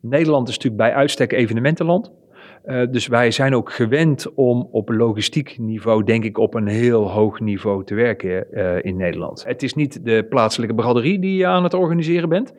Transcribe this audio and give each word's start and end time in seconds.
Nederland 0.00 0.48
is 0.48 0.54
natuurlijk 0.54 0.82
bij 0.82 0.94
uitstek 0.94 1.32
evenementenland. 1.32 2.12
Uh, 2.64 2.86
dus 2.90 3.06
wij 3.06 3.30
zijn 3.30 3.54
ook 3.54 3.72
gewend 3.72 4.34
om 4.34 4.68
op 4.70 4.88
logistiek 4.88 5.56
niveau, 5.58 6.04
denk 6.04 6.24
ik, 6.24 6.38
op 6.38 6.54
een 6.54 6.66
heel 6.66 7.10
hoog 7.10 7.40
niveau 7.40 7.84
te 7.84 7.94
werken 7.94 8.46
uh, 8.50 8.84
in 8.84 8.96
Nederland. 8.96 9.44
Het 9.44 9.62
is 9.62 9.74
niet 9.74 10.04
de 10.04 10.26
plaatselijke 10.28 10.74
braderie 10.74 11.18
die 11.18 11.36
je 11.36 11.46
aan 11.46 11.62
het 11.62 11.74
organiseren 11.74 12.28
bent. 12.28 12.54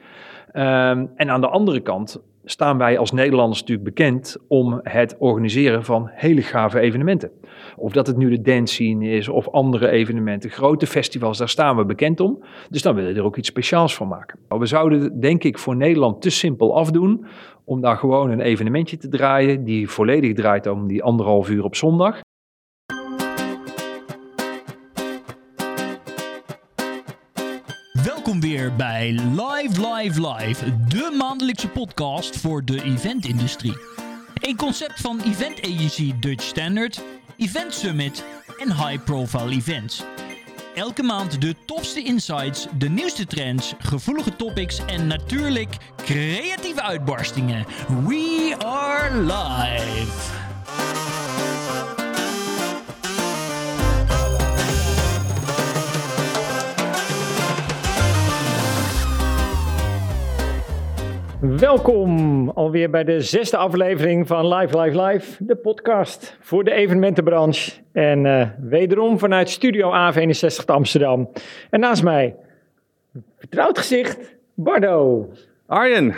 Um, 0.54 1.10
en 1.16 1.30
aan 1.30 1.42
de 1.42 1.48
andere 1.48 1.80
kant 1.80 2.22
staan 2.52 2.78
wij 2.78 2.98
als 2.98 3.12
Nederlanders 3.12 3.60
natuurlijk 3.60 3.96
bekend 3.96 4.38
om 4.48 4.80
het 4.84 5.16
organiseren 5.20 5.84
van 5.84 6.10
hele 6.14 6.42
gave 6.42 6.80
evenementen. 6.80 7.32
Of 7.76 7.92
dat 7.92 8.08
het 8.08 8.18
nu 8.18 8.30
de 8.30 8.42
dance 8.42 8.74
scene 8.74 9.10
is 9.10 9.30
of 9.30 9.50
andere 9.50 9.90
evenementen, 9.90 10.50
grote 10.50 10.88
festivals, 10.88 11.38
daar 11.38 11.50
staan 11.50 11.78
we 11.78 11.86
bekend 11.86 12.20
om. 12.20 12.44
Dus 12.70 12.82
dan 12.82 12.96
willen 12.96 13.14
we 13.14 13.20
er 13.20 13.26
ook 13.26 13.38
iets 13.38 13.48
speciaals 13.48 13.96
van 13.96 14.08
maken. 14.08 14.40
We 14.48 14.66
zouden 14.66 15.20
denk 15.20 15.44
ik 15.44 15.58
voor 15.58 15.76
Nederland 15.76 16.22
te 16.22 16.30
simpel 16.30 16.76
afdoen 16.76 17.26
om 17.66 17.82
daar 17.82 17.98
gewoon 17.98 18.30
een 18.30 18.42
evenementje 18.42 18.98
te 18.98 19.08
draaien 19.08 19.64
die 19.64 19.90
volledig 19.90 20.34
draait 20.34 20.68
om 20.68 20.88
die 20.88 21.04
anderhalf 21.04 21.50
uur 21.50 21.64
op 21.64 21.76
zondag. 21.76 22.20
Welkom 28.30 28.50
weer 28.50 28.76
bij 28.76 29.12
Live 29.12 29.88
Live 29.88 30.28
Live, 30.28 30.86
de 30.88 31.16
maandelijkse 31.18 31.68
podcast 31.68 32.38
voor 32.38 32.66
de 32.66 32.84
eventindustrie. 32.84 33.78
Een 34.34 34.56
concept 34.56 35.02
van 35.02 35.22
event 35.22 35.62
agency 35.62 36.14
Dutch 36.20 36.44
Standard, 36.44 37.02
Event 37.38 37.74
Summit 37.74 38.24
en 38.58 38.68
high 38.68 39.04
profile 39.04 39.50
events. 39.52 40.04
Elke 40.76 41.04
maand 41.04 41.42
de 41.42 41.56
tofste 41.66 42.04
insights, 42.04 42.68
de 42.78 42.90
nieuwste 42.90 43.26
trends, 43.26 43.74
gevoelige 43.80 44.36
topics 44.36 44.86
en 44.86 45.08
natuurlijk 45.08 45.78
creatieve 45.98 46.82
uitbarstingen. 46.82 47.66
We 48.06 48.56
are 48.58 49.22
live. 49.22 50.39
Welkom 61.42 62.50
alweer 62.50 62.90
bij 62.90 63.04
de 63.04 63.22
zesde 63.22 63.58
aflevering 63.58 64.28
van 64.28 64.54
Live 64.54 64.80
Live 64.80 65.02
Live, 65.02 65.44
de 65.46 65.56
podcast 65.56 66.38
voor 66.40 66.64
de 66.64 66.72
evenementenbranche. 66.72 67.72
En 67.92 68.26
uh, 68.26 68.50
wederom 68.60 69.20
vanuit 69.20 69.50
Studio 69.50 69.92
A61 69.92 70.66
Amsterdam. 70.66 71.30
En 71.70 71.80
naast 71.80 72.04
mij, 72.04 72.36
vertrouwd 73.38 73.78
gezicht, 73.78 74.38
Bardo. 74.54 75.30
Arjen. 75.66 76.14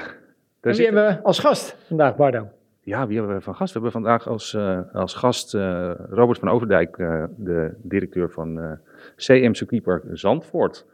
En 0.61 0.75
wie 0.75 0.85
hebben 0.85 1.05
we 1.05 1.23
als 1.23 1.39
gast 1.39 1.77
vandaag, 1.87 2.15
Bardo? 2.15 2.47
Ja, 2.81 3.07
wie 3.07 3.17
hebben 3.17 3.35
we 3.35 3.41
van 3.41 3.55
gast? 3.55 3.73
We 3.73 3.79
hebben 3.79 4.01
vandaag 4.01 4.27
als, 4.27 4.53
uh, 4.53 4.79
als 4.93 5.13
gast 5.13 5.53
uh, 5.53 5.91
Robert 6.09 6.39
van 6.39 6.49
Overdijk, 6.49 6.97
de 7.37 7.73
directeur 7.81 8.29
van 8.29 8.79
CM 9.15 9.53
Circuitpark 9.53 10.03
Zandvoort. 10.11 10.85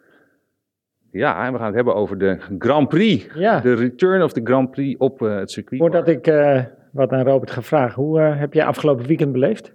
Ja, 1.17 1.45
en 1.45 1.51
we 1.51 1.57
gaan 1.57 1.67
het 1.67 1.75
hebben 1.75 1.95
over 1.95 2.17
de 2.17 2.37
Grand 2.59 2.89
Prix. 2.89 3.27
Ja. 3.35 3.59
De 3.59 3.73
return 3.73 4.23
of 4.23 4.33
the 4.33 4.41
Grand 4.43 4.71
Prix 4.71 4.99
op 4.99 5.21
uh, 5.21 5.35
het 5.35 5.51
circuit. 5.51 5.79
Voordat 5.79 6.07
ik 6.07 6.27
uh, 6.27 6.59
wat 6.91 7.11
aan 7.11 7.23
Robert 7.23 7.51
ga 7.51 7.61
vragen, 7.61 8.03
hoe 8.03 8.19
uh, 8.19 8.39
heb 8.39 8.53
je 8.53 8.63
afgelopen 8.63 9.05
weekend 9.05 9.31
beleefd? 9.31 9.71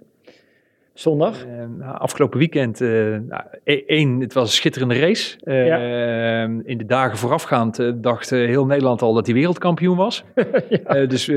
Zondag? 0.93 1.45
Nou, 1.77 1.97
afgelopen 1.97 2.39
weekend, 2.39 2.79
nou, 2.79 3.43
één, 3.63 4.19
het 4.19 4.33
was 4.33 4.43
een 4.43 4.55
schitterende 4.55 4.99
race. 4.99 5.37
Ja. 5.45 6.43
in 6.63 6.77
de 6.77 6.85
dagen 6.85 7.17
voorafgaand 7.17 7.93
dacht 8.03 8.29
heel 8.29 8.65
Nederland 8.65 9.01
al 9.01 9.13
dat 9.13 9.25
hij 9.25 9.35
wereldkampioen 9.35 9.97
was. 9.97 10.23
ja. 10.69 11.05
dus 11.05 11.27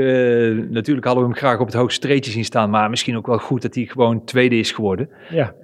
natuurlijk 0.70 1.06
hadden 1.06 1.24
we 1.24 1.30
hem 1.30 1.38
graag 1.38 1.60
op 1.60 1.66
het 1.66 1.74
hoogste 1.74 2.06
streetje 2.06 2.30
zien 2.30 2.44
staan. 2.44 2.70
Maar 2.70 2.90
misschien 2.90 3.16
ook 3.16 3.26
wel 3.26 3.38
goed 3.38 3.62
dat 3.62 3.74
hij 3.74 3.84
gewoon 3.84 4.24
tweede 4.24 4.58
is 4.58 4.72
geworden. 4.72 5.10
Ja. 5.30 5.54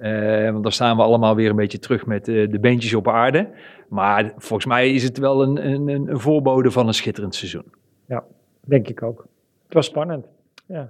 want 0.51 0.63
dan 0.63 0.71
staan 0.71 0.97
we 0.97 1.03
allemaal 1.03 1.35
weer 1.35 1.49
een 1.49 1.55
beetje 1.55 1.79
terug 1.79 2.05
met 2.05 2.25
de 2.25 2.57
beentjes 2.61 2.93
op 2.93 3.07
aarde. 3.07 3.49
Maar 3.87 4.33
volgens 4.37 4.65
mij 4.65 4.93
is 4.93 5.03
het 5.03 5.17
wel 5.17 5.41
een, 5.41 5.67
een, 5.67 5.87
een 5.87 6.19
voorbode 6.19 6.71
van 6.71 6.87
een 6.87 6.93
schitterend 6.93 7.35
seizoen. 7.35 7.65
Ja, 8.07 8.23
denk 8.61 8.87
ik 8.87 9.03
ook. 9.03 9.27
Het 9.65 9.73
was 9.73 9.85
spannend. 9.85 10.25
Ja. 10.65 10.89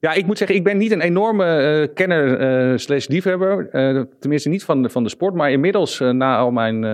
Ja, 0.00 0.12
ik 0.12 0.26
moet 0.26 0.38
zeggen, 0.38 0.56
ik 0.56 0.64
ben 0.64 0.76
niet 0.76 0.90
een 0.90 1.00
enorme 1.00 1.78
uh, 1.80 1.94
kenner 1.94 2.40
uh, 2.70 2.76
slash 2.76 3.06
liefhebber. 3.06 3.68
Uh, 3.72 4.02
tenminste 4.18 4.48
niet 4.48 4.64
van 4.64 4.82
de, 4.82 4.88
van 4.88 5.02
de 5.02 5.08
sport. 5.08 5.34
Maar 5.34 5.50
inmiddels, 5.50 5.98
na 5.98 6.36
al 6.36 6.50
mijn 6.50 6.84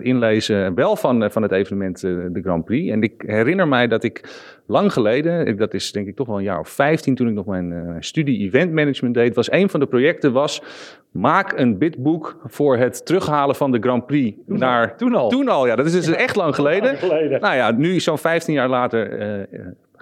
inlezen, 0.00 0.74
wel 0.74 0.96
van, 0.96 1.30
van 1.30 1.42
het 1.42 1.52
evenement 1.52 2.00
de 2.00 2.40
Grand 2.42 2.64
Prix. 2.64 2.90
En 2.90 3.02
ik 3.02 3.22
herinner 3.26 3.68
mij 3.68 3.86
dat 3.86 4.04
ik 4.04 4.24
lang 4.66 4.92
geleden, 4.92 5.56
dat 5.56 5.74
is 5.74 5.92
denk 5.92 6.06
ik 6.06 6.16
toch 6.16 6.26
wel 6.26 6.36
een 6.36 6.42
jaar 6.42 6.58
of 6.58 6.68
15, 6.68 7.14
toen 7.14 7.28
ik 7.28 7.34
nog 7.34 7.46
mijn 7.46 7.96
studie 8.00 8.46
event 8.46 8.72
management 8.72 9.14
deed, 9.14 9.34
was 9.34 9.50
een 9.50 9.68
van 9.68 9.80
de 9.80 9.86
projecten 9.86 10.32
was, 10.32 10.62
maak 11.10 11.58
een 11.58 11.78
bidboek 11.78 12.40
voor 12.44 12.76
het 12.76 13.06
terughalen 13.06 13.54
van 13.54 13.72
de 13.72 13.78
Grand 13.78 14.06
Prix. 14.06 14.36
Toen, 14.46 14.58
naar, 14.58 14.96
toen 14.96 15.14
al? 15.14 15.28
Toen 15.28 15.48
al, 15.48 15.66
ja. 15.66 15.76
Dat 15.76 15.86
is 15.86 15.92
dus 15.92 16.06
ja. 16.06 16.14
echt 16.14 16.36
lang 16.36 16.54
geleden. 16.54 16.84
Lang 16.84 16.98
geleden. 16.98 17.40
Nou 17.40 17.54
ja, 17.54 17.70
nu 17.70 18.00
zo'n 18.00 18.18
15 18.18 18.54
jaar 18.54 18.68
later 18.68 19.18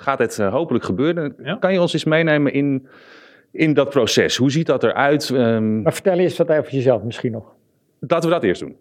gaat 0.02 0.18
het 0.18 0.38
uh, 0.38 0.52
hopelijk 0.52 0.84
gebeuren. 0.84 1.34
Ja? 1.42 1.56
Kan 1.56 1.72
je 1.72 1.80
ons 1.80 1.92
eens 1.92 2.04
meenemen 2.04 2.52
in, 2.52 2.86
in 3.50 3.74
dat 3.74 3.90
proces? 3.90 4.36
Hoe 4.36 4.50
ziet 4.50 4.66
dat 4.66 4.84
eruit? 4.84 5.28
Um, 5.28 5.82
maar 5.82 5.92
vertel 5.92 6.18
eens 6.18 6.36
wat 6.36 6.50
over 6.50 6.72
jezelf 6.72 7.02
misschien 7.02 7.32
nog. 7.32 7.54
Laten 7.98 8.28
we 8.28 8.34
dat 8.34 8.44
eerst 8.44 8.60
doen. 8.60 8.76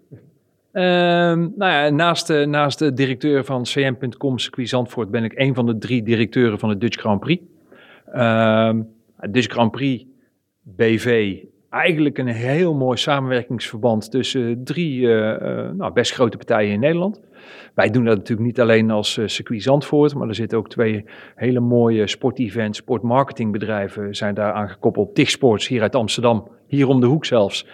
Um, 0.73 1.53
nou 1.55 1.71
ja, 1.71 1.89
naast, 1.89 2.27
de, 2.27 2.45
naast 2.45 2.79
de 2.79 2.93
directeur 2.93 3.43
van 3.45 3.63
cm.com 3.63 4.37
circuit 4.37 4.69
Zandvoort 4.69 5.11
ben 5.11 5.23
ik 5.23 5.33
een 5.35 5.55
van 5.55 5.65
de 5.65 5.77
drie 5.77 6.03
directeuren 6.03 6.59
van 6.59 6.69
de 6.69 6.77
Dutch 6.77 6.99
Grand 6.99 7.19
Prix. 7.19 7.43
Um, 8.15 8.87
Dutch 9.29 9.51
Grand 9.51 9.71
Prix 9.71 10.05
BV, 10.61 11.37
eigenlijk 11.71 12.17
een 12.17 12.27
heel 12.27 12.73
mooi 12.73 12.97
samenwerkingsverband 12.97 14.11
tussen 14.11 14.63
drie 14.63 14.99
uh, 15.01 15.09
uh, 15.09 15.69
nou, 15.69 15.93
best 15.93 16.13
grote 16.13 16.37
partijen 16.37 16.71
in 16.71 16.79
Nederland. 16.79 17.21
Wij 17.75 17.89
doen 17.89 18.05
dat 18.05 18.17
natuurlijk 18.17 18.47
niet 18.47 18.61
alleen 18.61 18.91
als 18.91 19.19
circuit 19.25 19.63
Zandvoort, 19.63 20.15
maar 20.15 20.27
er 20.27 20.35
zitten 20.35 20.57
ook 20.57 20.69
twee 20.69 21.05
hele 21.35 21.59
mooie 21.59 22.07
sportevents, 22.07 22.77
sportmarketingbedrijven 22.77 24.15
zijn 24.15 24.33
daar 24.33 24.53
aan 24.53 24.69
gekoppeld. 24.69 25.15
TIG 25.15 25.29
Sports 25.29 25.67
hier 25.67 25.81
uit 25.81 25.95
Amsterdam, 25.95 26.47
hier 26.67 26.87
om 26.87 26.99
de 26.99 27.07
hoek 27.07 27.25
zelfs. 27.25 27.67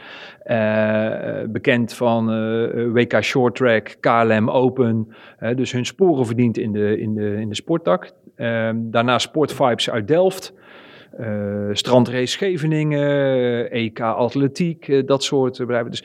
Bekend 1.50 1.94
van 1.94 2.25
WK 2.94 3.22
Short 3.22 3.56
Track, 3.56 3.96
KLM 4.00 4.50
Open. 4.50 5.07
dus 5.56 5.72
hun 5.72 5.86
sporen 5.86 6.25
verdient 6.25 6.57
in 6.57 6.72
de, 6.72 7.00
in 7.00 7.13
de, 7.13 7.36
in 7.40 7.50
de 7.50 7.56
sporttak. 7.56 8.12
daarna 8.75 9.18
Sportvibes 9.18 9.90
uit 9.90 10.07
Delft. 10.07 10.53
Strandrace 11.72 12.25
Scheveningen, 12.25 13.72
EK 13.72 14.00
Atletiek, 14.00 15.07
dat 15.07 15.23
soort 15.23 15.57
bedrijven. 15.57 15.91
Dus 15.91 16.03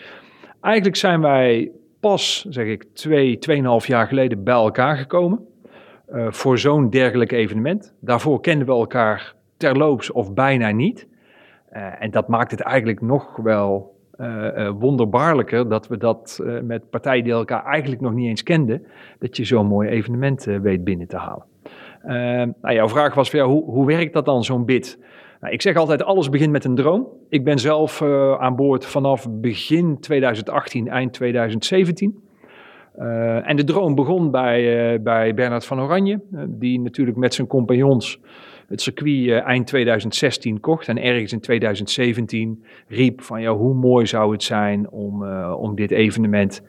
eigenlijk 0.60 0.96
zijn 0.96 1.20
wij 1.20 1.70
pas, 2.00 2.46
zeg 2.48 2.66
ik, 2.66 2.84
twee, 2.92 3.38
tweeënhalf 3.38 3.86
jaar 3.86 4.06
geleden 4.06 4.44
bij 4.44 4.54
elkaar 4.54 4.96
gekomen. 4.96 5.46
Voor 6.28 6.58
zo'n 6.58 6.90
dergelijk 6.90 7.32
evenement. 7.32 7.94
Daarvoor 8.00 8.40
kenden 8.40 8.66
we 8.66 8.72
elkaar 8.72 9.34
terloops 9.56 10.10
of 10.10 10.34
bijna 10.34 10.70
niet. 10.70 11.06
En 11.98 12.10
dat 12.10 12.28
maakt 12.28 12.50
het 12.50 12.60
eigenlijk 12.60 13.00
nog 13.00 13.36
wel 13.36 13.96
uh, 14.20 14.70
wonderbaarlijker 14.78 15.69
dat 15.69 15.88
we 15.88 15.96
dat 15.96 16.42
met 16.62 16.90
partijen 16.90 17.24
die 17.24 17.32
elkaar 17.32 17.64
eigenlijk 17.64 18.02
nog 18.02 18.12
niet 18.12 18.28
eens 18.28 18.42
kenden, 18.42 18.86
dat 19.19 19.36
je 19.36 19.44
zo'n 19.44 19.66
mooi 19.66 19.88
evenement 19.88 20.44
weet 20.44 20.84
binnen 20.84 21.06
te 21.06 21.16
halen. 21.16 21.44
Nou, 22.02 22.74
jouw 22.74 22.88
vraag 22.88 23.14
was, 23.14 23.30
ja, 23.30 23.44
hoe, 23.44 23.64
hoe 23.64 23.86
werkt 23.86 24.12
dat 24.12 24.24
dan, 24.24 24.44
zo'n 24.44 24.64
bid? 24.64 24.98
Nou, 25.42 25.54
ik 25.54 25.62
zeg 25.62 25.76
altijd, 25.76 26.02
alles 26.02 26.28
begint 26.28 26.52
met 26.52 26.64
een 26.64 26.74
droom. 26.74 27.06
Ik 27.28 27.44
ben 27.44 27.58
zelf 27.58 28.00
uh, 28.00 28.40
aan 28.40 28.56
boord 28.56 28.86
vanaf 28.86 29.26
begin 29.30 30.00
2018, 30.00 30.88
eind 30.88 31.12
2017. 31.12 32.22
Uh, 32.98 33.48
en 33.48 33.56
de 33.56 33.64
droom 33.64 33.94
begon 33.94 34.30
bij, 34.30 34.92
uh, 34.94 35.00
bij 35.00 35.34
Bernard 35.34 35.64
van 35.64 35.80
Oranje, 35.80 36.20
die 36.48 36.80
natuurlijk 36.80 37.16
met 37.16 37.34
zijn 37.34 37.46
compagnons 37.46 38.20
het 38.69 38.81
circuit 38.81 39.43
eind 39.43 39.66
2016 39.66 40.60
kocht. 40.60 40.88
En 40.88 41.02
ergens 41.02 41.32
in 41.32 41.40
2017 41.40 42.64
riep 42.88 43.20
van, 43.20 43.40
ja, 43.40 43.52
hoe 43.52 43.75
mooi 43.75 44.06
zou 44.06 44.32
het 44.32 44.43
zijn 44.43 44.90
om, 44.90 45.25
om 45.52 45.75
dit 45.75 45.90
evenement... 45.90 46.62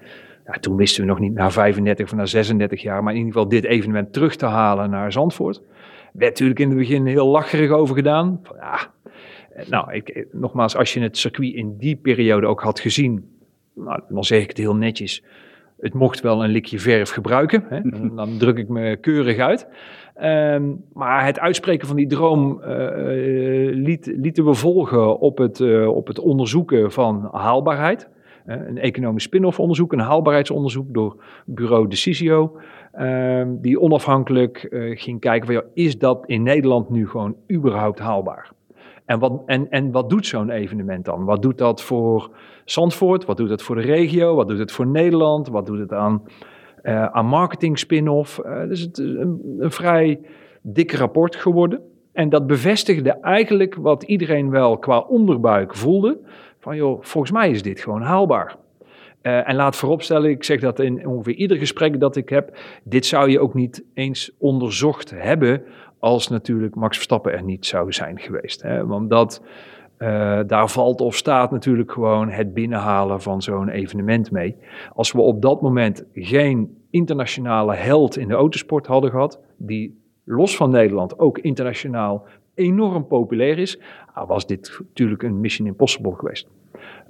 Toen 0.60 0.75
wisten 0.75 1.01
we 1.01 1.10
nog 1.10 1.19
niet 1.19 1.34
na 1.34 1.51
35 1.51 2.06
of 2.06 2.16
na 2.16 2.25
36 2.25 2.81
jaar, 2.81 3.04
maar 3.04 3.13
in 3.13 3.19
ieder 3.19 3.34
geval 3.34 3.50
dit 3.50 3.63
evenement 3.63 4.13
terug 4.13 4.36
te 4.36 4.45
halen 4.45 4.90
naar 4.90 5.12
Zandvoort 5.12 5.62
werd 6.13 6.31
natuurlijk 6.31 6.60
in 6.60 6.69
het 6.69 6.78
begin 6.78 7.06
heel 7.06 7.28
lacherig 7.28 7.72
over 7.72 7.95
gedaan. 7.95 8.40
Van, 8.44 8.56
ja, 8.56 8.80
nou, 9.69 9.94
ik, 9.94 10.28
nogmaals, 10.31 10.75
als 10.75 10.94
je 10.94 11.00
het 11.00 11.18
circuit 11.18 11.54
in 11.54 11.78
die 11.78 11.95
periode 11.95 12.48
ook 12.48 12.62
had 12.62 12.80
gezien, 12.80 13.25
nou, 13.75 14.01
dan 14.10 14.24
zeg 14.24 14.42
ik 14.42 14.48
het 14.48 14.57
heel 14.57 14.75
netjes. 14.75 15.24
Het 15.80 15.94
mocht 15.94 16.22
wel 16.22 16.44
een 16.44 16.50
likje 16.50 16.80
verf 16.80 17.10
gebruiken. 17.10 17.66
Hè? 17.69 17.81
Dan, 17.90 18.16
dan 18.16 18.38
druk 18.38 18.57
ik 18.57 18.68
me 18.68 18.98
keurig 18.98 19.38
uit. 19.38 19.68
Um, 20.22 20.84
maar 20.94 21.25
het 21.25 21.40
uitspreken 21.40 21.88
van 21.88 21.95
die 21.95 22.07
droom 22.07 22.62
uh, 22.62 22.68
liet, 23.72 24.13
lieten 24.16 24.45
we 24.45 24.54
volgen 24.54 25.19
op 25.19 25.38
het, 25.38 25.60
uh, 25.60 25.88
op 25.88 26.07
het 26.07 26.19
onderzoeken 26.19 26.92
van 26.92 27.30
haalbaarheid. 27.31 28.10
Een 28.45 28.78
economisch 28.78 29.24
spin-off 29.24 29.60
onderzoek, 29.60 29.94
een 29.94 30.00
haalbaarheidsonderzoek 30.00 30.94
door 30.94 31.24
bureau 31.45 31.88
Decisio. 31.88 32.57
ehm, 32.92 33.48
die 33.62 33.80
onafhankelijk 33.80 34.57
eh, 34.57 35.00
ging 35.00 35.19
kijken 35.19 35.45
van, 35.45 35.56
ja, 35.56 35.63
is 35.74 35.98
dat 35.98 36.24
in 36.25 36.44
Nederland 36.44 36.90
nu 36.90 37.07
gewoon 37.10 37.36
überhaupt 37.51 38.00
haalbaar? 38.00 38.51
En 39.06 39.19
wat, 39.19 39.42
en, 39.45 39.69
en 39.69 39.92
wat 39.92 40.10
doet 40.10 40.25
zo'n 40.25 40.50
evenement 40.50 41.06
dan? 41.06 41.25
Wat 41.25 41.42
doet 41.42 41.57
dat 41.57 41.81
voor 41.81 42.30
Zandvoort? 42.66 43.25
Wat 43.25 43.38
doet 43.38 43.50
het 43.50 43.62
voor 43.62 43.75
de 43.75 43.81
regio? 43.81 44.36
Wat 44.36 44.48
doet 44.48 44.57
het 44.57 44.72
voor 44.72 44.88
Nederland? 44.88 45.48
Wat 45.48 45.66
doet 45.66 45.80
het 45.80 45.94
aan, 45.94 46.24
eh, 46.81 47.06
aan 47.06 47.25
marketing 47.25 47.80
spin-off? 47.80 48.40
Eh, 48.40 48.68
dus 48.68 48.80
het 48.80 48.98
is 48.98 49.13
een, 49.13 49.56
een 49.60 49.72
vrij 49.72 50.19
dik 50.62 50.92
rapport 50.92 51.36
geworden. 51.36 51.81
En 52.13 52.30
dat 52.30 52.48
bevestigde 52.48 53.10
eigenlijk 53.10 53.75
wat 53.75 54.04
iedereen 54.04 54.50
wel 54.50 54.78
qua 54.78 55.00
onderbuik 55.00 55.75
voelde. 55.75 56.19
Van 56.63 56.75
joh, 56.75 57.01
volgens 57.01 57.33
mij 57.33 57.50
is 57.50 57.62
dit 57.62 57.80
gewoon 57.80 58.01
haalbaar. 58.01 58.56
Uh, 59.21 59.50
en 59.50 59.56
laat 59.56 59.75
vooropstellen, 59.75 60.30
ik 60.30 60.44
zeg 60.44 60.60
dat 60.60 60.80
in 60.80 61.07
ongeveer 61.07 61.33
ieder 61.33 61.57
gesprek 61.57 62.00
dat 62.00 62.15
ik 62.15 62.30
heb, 62.30 62.57
dit 62.83 63.06
zou 63.06 63.30
je 63.30 63.39
ook 63.39 63.54
niet 63.54 63.83
eens 63.94 64.31
onderzocht 64.38 65.10
hebben 65.10 65.63
als 66.00 66.27
natuurlijk 66.27 66.75
Max 66.75 66.95
Verstappen 66.95 67.33
er 67.33 67.44
niet 67.44 67.65
zou 67.65 67.92
zijn 67.92 68.19
geweest. 68.19 68.62
Hè? 68.62 68.86
Want 68.86 69.10
dat, 69.10 69.44
uh, 70.00 70.39
daar 70.48 70.69
valt 70.69 71.01
of 71.01 71.15
staat 71.15 71.51
natuurlijk 71.51 71.92
gewoon 71.92 72.30
het 72.30 72.54
binnenhalen 72.54 73.21
van 73.21 73.42
zo'n 73.42 73.69
evenement 73.69 74.31
mee. 74.31 74.56
Als 74.94 75.12
we 75.12 75.21
op 75.21 75.42
dat 75.42 75.62
moment 75.62 76.06
geen 76.13 76.77
internationale 76.89 77.75
held 77.75 78.18
in 78.18 78.27
de 78.27 78.33
autosport 78.33 78.88
hadden 78.88 79.09
gehad, 79.09 79.39
die 79.57 80.01
los 80.24 80.56
van 80.56 80.69
Nederland 80.69 81.19
ook 81.19 81.38
internationaal 81.38 82.25
enorm 82.55 83.07
populair 83.07 83.57
is, 83.57 83.79
ah, 84.13 84.27
was 84.27 84.47
dit 84.47 84.79
natuurlijk 84.79 85.23
een 85.23 85.39
Mission 85.39 85.67
Impossible 85.67 86.15
geweest. 86.15 86.47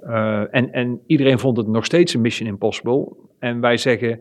Uh, 0.06 0.54
en, 0.54 0.72
en 0.72 1.00
iedereen 1.06 1.38
vond 1.38 1.56
het 1.56 1.66
nog 1.66 1.84
steeds 1.84 2.14
een 2.14 2.20
Mission 2.20 2.48
Impossible. 2.48 3.12
En 3.38 3.60
wij 3.60 3.76
zeggen 3.76 4.20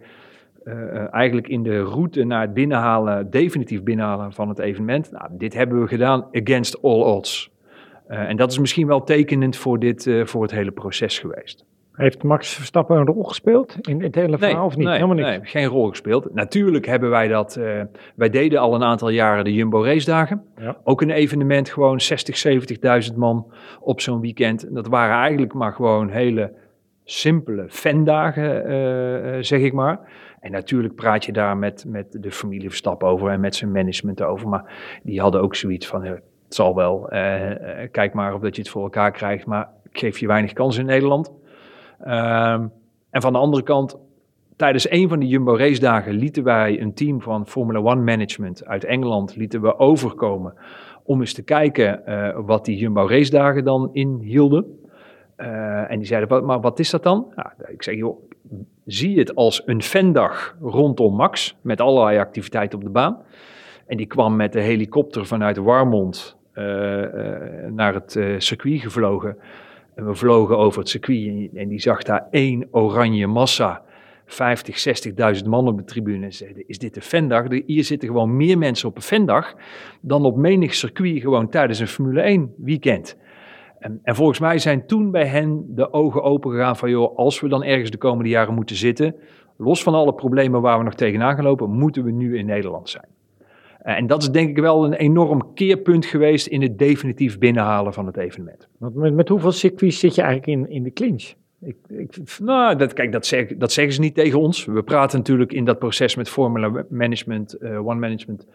uh, 0.66 1.14
eigenlijk 1.14 1.48
in 1.48 1.64
de 1.64 1.82
route 1.82 2.24
naar 2.24 2.42
het 2.42 2.54
binnenhalen, 2.54 3.30
definitief 3.30 3.84
binnenhalen 3.84 4.34
van 4.34 4.50
het 4.50 4.60
evenement. 4.60 5.12
Nou, 5.12 5.30
dit 5.32 5.54
hebben 5.54 5.82
we 5.82 5.88
gedaan 5.88 6.28
against 6.32 6.82
all 6.82 7.02
odds. 7.02 7.52
En 8.08 8.38
dat 8.38 8.52
is 8.52 8.60
misschien 8.60 8.88
wel 8.88 9.04
tekenend 9.04 9.56
voor, 9.56 9.80
dit, 9.80 10.12
voor 10.24 10.42
het 10.42 10.52
hele 10.52 10.72
proces 10.72 11.20
geweest. 11.20 11.66
Heeft 11.94 12.24
Max 12.24 12.54
Verstappen 12.56 12.98
een 12.98 13.06
rol 13.06 13.24
gespeeld 13.24 13.78
in 13.82 14.02
het 14.02 14.16
hele 14.16 14.38
verhaal 14.38 14.56
nee, 14.56 14.66
of 14.66 14.76
niet? 14.76 14.86
Nee, 14.86 14.96
Helemaal 14.96 15.16
niet. 15.16 15.26
Nee, 15.26 15.40
geen 15.44 15.66
rol 15.66 15.88
gespeeld. 15.88 16.34
Natuurlijk 16.34 16.86
hebben 16.86 17.10
wij 17.10 17.28
dat. 17.28 17.58
Uh, 17.58 17.82
wij 18.16 18.30
deden 18.30 18.60
al 18.60 18.76
een 18.76 18.84
aantal 18.84 19.10
jaren 19.10 19.44
de 19.44 19.54
Jumbo 19.54 19.84
Race 19.84 20.06
Dagen. 20.06 20.44
Ja. 20.58 20.78
Ook 20.84 21.02
een 21.02 21.10
evenement, 21.10 21.70
gewoon 21.70 22.02
60, 22.02 23.08
70.000 23.10 23.16
man 23.16 23.54
op 23.80 24.02
zo'n 24.02 24.20
weekend. 24.20 24.68
En 24.68 24.74
dat 24.74 24.88
waren 24.88 25.16
eigenlijk 25.18 25.54
maar 25.54 25.74
gewoon 25.74 26.10
hele 26.10 26.54
simpele 27.04 27.66
fandagen, 27.70 28.72
uh, 28.72 29.38
zeg 29.44 29.60
ik 29.60 29.74
maar. 29.74 30.00
En 30.40 30.52
natuurlijk 30.52 30.96
praat 30.96 31.26
je 31.26 31.32
daar 31.32 31.58
met, 31.58 31.86
met 31.88 32.18
de 32.22 32.32
familie 32.32 32.70
Verstappen 32.70 33.08
over 33.08 33.30
en 33.30 33.40
met 33.40 33.56
zijn 33.56 33.72
management 33.72 34.22
over. 34.22 34.50
Maar 34.50 34.74
die 35.04 35.22
hadden 35.22 35.42
ook 35.42 35.56
zoiets 35.56 35.88
van: 35.88 36.04
het 36.04 36.22
zal 36.48 36.76
wel, 36.76 37.08
kijk 37.92 38.14
maar 38.14 38.34
of 38.34 38.42
dat 38.42 38.56
je 38.56 38.62
het 38.62 38.72
voor 38.72 38.84
elkaar 38.84 39.12
krijgt. 39.12 39.46
Maar 39.46 39.70
ik 39.92 40.00
geef 40.00 40.18
je 40.18 40.28
weinig 40.28 40.54
kans 40.54 40.78
in 40.78 40.86
Nederland. 40.86 41.32
Um, 42.08 42.72
en 43.10 43.22
van 43.22 43.34
de 43.34 43.40
andere 43.40 43.64
kant, 43.64 43.98
tijdens 44.56 44.90
een 44.92 45.10
van 45.10 45.20
die 45.20 45.30
Jumbo 45.30 45.56
race 45.56 45.80
dagen 45.80 46.14
lieten 46.14 46.44
wij 46.44 46.82
een 46.82 46.94
team 46.94 47.22
van 47.22 47.48
Formula 47.48 47.80
One 47.80 48.02
management 48.02 48.66
uit 48.66 48.84
Engeland 48.84 49.36
lieten 49.36 49.62
we 49.62 49.80
overkomen 49.80 50.54
om 51.04 51.20
eens 51.20 51.34
te 51.34 51.44
kijken 51.44 52.02
uh, 52.08 52.40
wat 52.46 52.66
die 52.66 52.78
Jumbo 52.78 53.08
race 53.08 53.32
dagen 53.32 53.64
dan 53.64 53.90
inhielden. 53.94 54.80
Uh, 55.38 55.92
en 55.92 55.98
die 55.98 56.08
zeiden, 56.08 56.30
wat, 56.30 56.44
maar 56.44 56.62
wat 56.62 56.80
is 56.80 56.90
dat 56.90 57.04
dan? 57.04 57.34
Nou, 57.36 57.50
ik 57.68 57.84
zeg, 57.84 57.96
joh, 57.96 58.30
zie 58.86 59.20
het 59.20 59.36
als 59.36 59.62
een 59.66 59.82
fandag 59.82 60.56
rondom 60.62 61.16
Max 61.16 61.58
met 61.62 61.82
allerlei 61.82 62.18
activiteiten 62.18 62.78
op 62.78 62.84
de 62.84 62.92
baan. 62.92 63.18
En 63.88 63.98
die 63.98 64.06
kwam 64.06 64.36
met 64.36 64.54
de 64.54 64.60
helikopter 64.60 65.26
vanuit 65.26 65.58
Warmond 65.58 66.38
uh, 66.54 66.64
naar 67.70 67.94
het 67.94 68.20
circuit 68.38 68.82
gevlogen. 68.82 69.38
En 69.96 70.06
we 70.06 70.16
vlogen 70.16 70.58
over 70.58 70.80
het 70.80 70.90
circuit 70.90 71.50
en 71.54 71.68
die 71.68 71.80
zag 71.80 72.04
daar 72.04 72.28
één 72.32 72.68
oranje 72.72 73.28
massa. 73.28 73.82
50, 74.26 75.38
60.000 75.42 75.50
man 75.50 75.68
op 75.68 75.78
de 75.78 75.84
tribune. 75.84 76.26
En 76.26 76.34
zeiden, 76.34 76.68
is 76.68 76.78
dit 76.78 76.96
een 76.96 77.02
fandag? 77.02 77.46
Hier 77.66 77.84
zitten 77.84 78.08
gewoon 78.08 78.36
meer 78.36 78.58
mensen 78.58 78.90
op 78.90 78.96
een 78.96 79.02
fandag 79.02 79.56
dan 80.02 80.26
op 80.26 80.36
menig 80.36 80.74
circuit 80.74 81.22
gewoon 81.22 81.50
tijdens 81.50 81.80
een 81.80 81.88
Formule 81.88 82.22
1 82.22 82.54
weekend. 82.58 83.18
En, 83.80 84.00
en, 84.04 84.16
volgens 84.16 84.40
mij 84.40 84.58
zijn 84.58 84.86
toen 84.86 85.12
bij 85.12 85.26
hen 85.26 85.66
de 85.76 85.94
ogen 85.94 86.24
open 86.24 86.52
gegaan 86.52 86.78
van, 86.78 86.90
joh, 86.90 87.18
als 87.18 87.40
we 87.40 87.48
dan 87.48 87.64
ergens 87.64 87.90
de 87.92 87.98
komende 87.98 88.30
jaren 88.30 88.54
moeten 88.54 88.76
zitten, 88.76 89.16
los 89.58 89.84
van 89.84 89.94
alle 89.94 90.14
problemen 90.14 90.62
waar 90.62 90.78
we 90.78 90.84
nog 90.84 90.96
tegenaan 90.96 91.36
gelopen, 91.36 91.70
moeten 91.70 92.04
we 92.04 92.12
nu 92.12 92.38
in 92.38 92.46
Nederland 92.46 92.90
zijn. 92.90 93.08
En 93.84 94.08
dat 94.08 94.22
is 94.22 94.30
denk 94.30 94.50
ik 94.50 94.58
wel 94.58 94.86
een 94.86 94.94
enorm 94.94 95.54
keerpunt 95.54 96.06
geweest 96.06 96.48
in 96.48 96.62
het 96.62 96.78
definitief 96.78 97.38
binnenhalen 97.38 97.94
van 97.94 98.06
het 98.06 98.18
evenement. 98.18 98.68
Met, 98.78 99.14
met 99.14 99.30
hoeveel 99.30 99.52
circuits 99.52 100.00
zit 100.00 100.16
je 100.16 100.22
eigenlijk 100.22 100.60
in, 100.60 100.70
in 100.70 100.84
de 100.84 100.92
clinch? 100.92 101.34
Ik, 101.62 101.76
ik, 101.88 102.18
nou, 102.40 102.76
dat, 102.76 102.94
kijk, 102.94 103.12
dat, 103.12 103.26
zeg, 103.26 103.48
dat 103.58 103.72
zeggen 103.72 103.94
ze 103.94 104.00
niet 104.00 104.16
tegen 104.16 104.40
ons. 104.40 104.66
We 104.66 104.84
praten 104.84 105.18
natuurlijk 105.18 105.54
in 105.54 105.66
dat 105.66 105.80
proces 105.80 106.16
met 106.16 106.30
Formula 106.30 106.86
Management, 106.90 107.56
uh, 107.60 107.88
One 107.88 108.00
Management. 108.00 108.48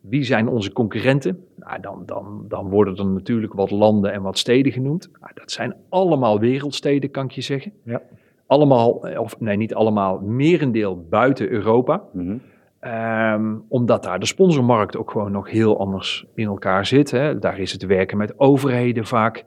Wie 0.00 0.24
zijn 0.24 0.48
onze 0.48 0.72
concurrenten? 0.72 1.44
Nou, 1.56 1.80
dan, 1.80 2.02
dan, 2.06 2.44
dan 2.48 2.68
worden 2.68 2.96
er 2.96 3.06
natuurlijk 3.06 3.52
wat 3.52 3.70
landen 3.70 4.12
en 4.12 4.22
wat 4.22 4.38
steden 4.38 4.72
genoemd. 4.72 5.10
Nou, 5.20 5.32
dat 5.34 5.52
zijn 5.52 5.74
allemaal 5.88 6.40
wereldsteden, 6.40 7.10
kan 7.10 7.24
ik 7.24 7.30
je 7.30 7.40
zeggen. 7.40 7.72
Ja. 7.82 8.02
Allemaal, 8.46 8.90
of 9.18 9.40
nee, 9.40 9.56
niet 9.56 9.74
allemaal, 9.74 10.20
merendeel 10.20 11.06
buiten 11.08 11.48
Europa. 11.48 12.02
Mm 12.12 12.26
-hmm. 12.26 12.40
Um, 12.86 13.64
omdat 13.68 14.02
daar 14.02 14.18
de 14.18 14.26
sponsormarkt 14.26 14.96
ook 14.96 15.10
gewoon 15.10 15.32
nog 15.32 15.50
heel 15.50 15.78
anders 15.78 16.26
in 16.34 16.46
elkaar 16.46 16.86
zit. 16.86 17.10
Hè. 17.10 17.38
Daar 17.38 17.58
is 17.58 17.72
het 17.72 17.86
werken 17.86 18.18
met 18.18 18.38
overheden 18.38 19.06
vaak 19.06 19.44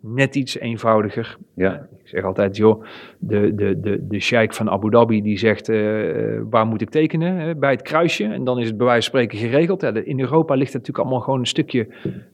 net 0.00 0.34
iets 0.36 0.58
eenvoudiger. 0.58 1.36
Ja. 1.54 1.74
Ik 1.74 2.08
zeg 2.08 2.24
altijd, 2.24 2.56
joh, 2.56 2.84
de, 3.18 3.54
de, 3.54 3.80
de, 3.80 4.06
de 4.08 4.20
sheik 4.20 4.54
van 4.54 4.70
Abu 4.70 4.90
Dhabi 4.90 5.22
die 5.22 5.38
zegt, 5.38 5.68
uh, 5.68 6.40
waar 6.50 6.66
moet 6.66 6.80
ik 6.80 6.90
tekenen? 6.90 7.36
Hè, 7.36 7.54
bij 7.54 7.70
het 7.70 7.82
kruisje. 7.82 8.24
En 8.24 8.44
dan 8.44 8.58
is 8.58 8.66
het 8.66 8.76
bij 8.76 8.86
wijze 8.86 9.10
van 9.10 9.20
spreken 9.20 9.48
geregeld. 9.48 9.80
Ja, 9.80 9.94
in 9.94 10.20
Europa 10.20 10.54
ligt 10.54 10.72
het 10.72 10.80
natuurlijk 10.80 10.98
allemaal 10.98 11.24
gewoon 11.24 11.40
een 11.40 11.46
stukje 11.46 11.88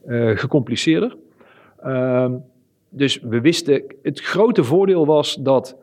uh, 0.06 0.36
gecompliceerder. 0.36 1.16
Um, 1.86 2.42
dus 2.88 3.20
we 3.20 3.40
wisten, 3.40 3.82
het 4.02 4.20
grote 4.20 4.64
voordeel 4.64 5.06
was 5.06 5.34
dat 5.34 5.76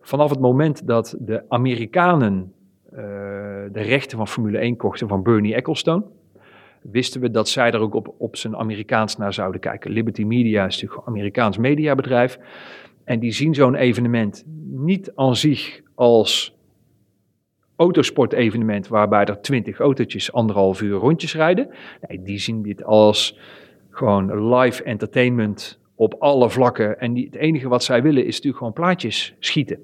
vanaf 0.00 0.30
het 0.30 0.40
moment 0.40 0.86
dat 0.86 1.16
de 1.18 1.42
Amerikanen 1.48 2.52
de 2.90 3.80
rechten 3.80 4.16
van 4.16 4.28
Formule 4.28 4.58
1 4.58 4.76
kochten 4.76 5.08
van 5.08 5.22
Bernie 5.22 5.54
Ecclestone, 5.54 6.04
wisten 6.82 7.20
we 7.20 7.30
dat 7.30 7.48
zij 7.48 7.70
er 7.70 7.80
ook 7.80 7.94
op, 7.94 8.14
op 8.18 8.36
zijn 8.36 8.56
Amerikaans 8.56 9.16
naar 9.16 9.32
zouden 9.32 9.60
kijken. 9.60 9.90
Liberty 9.90 10.24
Media 10.24 10.66
is 10.66 10.74
natuurlijk 10.74 11.06
een 11.06 11.12
Amerikaans 11.12 11.58
mediabedrijf. 11.58 12.38
En 13.04 13.18
die 13.18 13.32
zien 13.32 13.54
zo'n 13.54 13.74
evenement 13.74 14.44
niet 14.66 15.12
aan 15.14 15.36
zich 15.36 15.80
als 15.94 16.58
autosportevenement 17.76 18.88
waarbij 18.88 19.24
er 19.24 19.40
twintig 19.40 19.78
autootjes 19.78 20.32
anderhalf 20.32 20.82
uur 20.82 20.96
rondjes 20.96 21.34
rijden. 21.34 21.68
Nee, 22.08 22.22
die 22.22 22.38
zien 22.38 22.62
dit 22.62 22.84
als 22.84 23.38
gewoon 23.90 24.54
live 24.54 24.82
entertainment 24.82 25.80
op 25.94 26.14
alle 26.18 26.50
vlakken. 26.50 27.00
En 27.00 27.12
die, 27.12 27.24
het 27.24 27.34
enige 27.34 27.68
wat 27.68 27.84
zij 27.84 28.02
willen 28.02 28.24
is 28.24 28.34
natuurlijk 28.34 28.56
gewoon 28.56 28.72
plaatjes 28.72 29.34
schieten. 29.38 29.78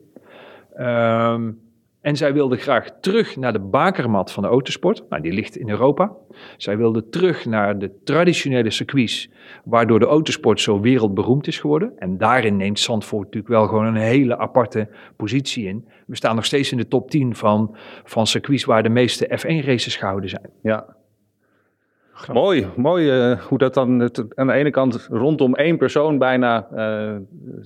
Um, 0.78 1.65
en 2.06 2.16
zij 2.16 2.32
wilde 2.32 2.56
graag 2.56 2.90
terug 3.00 3.36
naar 3.36 3.52
de 3.52 3.58
bakermat 3.60 4.32
van 4.32 4.42
de 4.42 4.48
autosport. 4.48 5.04
Nou, 5.08 5.22
die 5.22 5.32
ligt 5.32 5.56
in 5.56 5.70
Europa. 5.70 6.12
Zij 6.56 6.76
wilde 6.76 7.08
terug 7.08 7.44
naar 7.44 7.78
de 7.78 7.90
traditionele 8.04 8.70
circuits, 8.70 9.30
waardoor 9.64 9.98
de 9.98 10.06
autosport 10.06 10.60
zo 10.60 10.80
wereldberoemd 10.80 11.46
is 11.46 11.58
geworden. 11.58 11.92
En 11.98 12.18
daarin 12.18 12.56
neemt 12.56 12.78
Zandvoort 12.78 13.25
natuurlijk 13.25 13.52
wel 13.52 13.66
gewoon 13.66 13.84
een 13.84 13.94
hele 13.94 14.38
aparte 14.38 14.88
positie 15.16 15.66
in. 15.66 15.88
We 16.06 16.16
staan 16.16 16.34
nog 16.34 16.44
steeds 16.44 16.72
in 16.72 16.78
de 16.78 16.88
top 16.88 17.10
10 17.10 17.34
van, 17.34 17.76
van 18.04 18.26
circuits 18.26 18.64
waar 18.64 18.82
de 18.82 18.88
meeste 18.88 19.38
F1-races 19.40 19.96
gehouden 19.96 20.30
zijn. 20.30 20.50
Ja, 20.62 20.96
Mooi, 22.32 22.66
mooi 22.76 23.30
uh, 23.30 23.40
hoe 23.40 23.58
dat 23.58 23.75
dan 23.75 23.99
het, 23.99 24.25
aan 24.35 24.46
de 24.46 24.52
ene 24.52 24.70
kant 24.70 25.08
rondom 25.11 25.54
één 25.54 25.76
persoon 25.76 26.18
bijna 26.18 26.66
uh, 26.73 26.78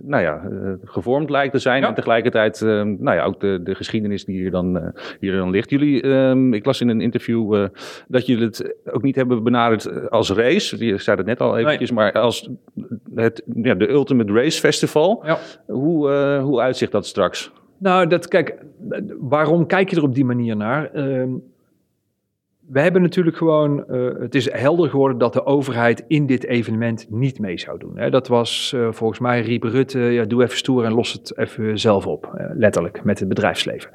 nou 0.03 0.23
ja, 0.23 0.43
uh, 0.51 0.73
gevormd 0.85 1.31
lijkt 1.31 1.53
te 1.53 1.59
zijn. 1.59 1.81
Ja. 1.83 1.89
En 1.89 1.95
tegelijkertijd 1.95 2.61
nou 2.61 3.13
ja, 3.13 3.25
ook 3.25 3.41
de, 3.41 3.61
de 3.63 3.75
geschiedenis 3.75 4.25
die 4.25 4.41
hier 4.41 4.51
dan, 4.51 4.93
hier 5.21 5.37
dan 5.37 5.51
ligt. 5.51 5.71
Jullie, 5.71 6.03
ehm, 6.03 6.53
ik 6.53 6.65
las 6.65 6.81
in 6.81 6.89
een 6.89 7.01
interview 7.01 7.69
dat 8.09 8.27
jullie 8.27 8.45
het 8.45 8.75
ook 8.93 9.03
niet 9.03 9.17
hebben 9.17 9.43
benaderd 9.43 10.11
als 10.11 10.31
race. 10.31 10.85
Je 10.87 10.99
zei 10.99 11.17
het 11.17 11.27
net 11.27 11.41
al 11.41 11.59
eventjes, 11.59 11.91
nee. 11.91 11.99
maar 11.99 12.13
als 12.13 12.51
het, 13.15 13.43
ja, 13.55 13.75
de 13.75 13.89
Ultimate 13.89 14.33
Race 14.33 14.61
Festival. 14.61 15.23
Ja. 15.25 15.39
Hoe, 15.67 16.11
hoe 16.43 16.61
uitzicht 16.61 16.93
dat 16.93 17.07
straks? 17.07 17.53
Nou, 17.79 18.07
dat, 18.07 18.29
kijk, 18.29 18.57
waarom 19.19 19.67
kijk 19.67 19.91
je 19.91 19.97
er 19.97 20.03
op 20.03 20.15
die 20.15 20.25
manier 20.25 20.57
naar? 20.57 20.91
We 22.71 22.81
hebben 22.81 23.03
natuurlijk 23.03 23.37
gewoon, 23.37 23.89
eh, 23.89 24.09
het 24.19 24.35
is 24.35 24.53
helder 24.53 24.89
geworden 24.91 25.19
dat 25.19 25.33
de 25.33 25.45
overheid 25.45 26.05
in 26.07 26.27
dit 26.27 26.47
evenement 26.47 27.07
niet 27.09 27.39
mee 27.39 27.59
zou 27.59 27.79
doen. 27.79 27.99
Hè. 27.99 28.11
Dat 28.11 28.29
was 28.29 28.73
eh, 28.75 28.89
volgens 28.91 29.19
mij 29.19 29.41
riep 29.41 29.63
Rutte, 29.63 29.99
ja, 29.99 30.25
doe 30.25 30.43
even 30.43 30.57
stoer 30.57 30.85
en 30.85 30.93
los 30.93 31.13
het 31.13 31.39
even 31.39 31.79
zelf 31.79 32.07
op, 32.07 32.35
eh, 32.35 32.47
letterlijk, 32.55 33.05
met 33.05 33.19
het 33.19 33.29
bedrijfsleven. 33.29 33.91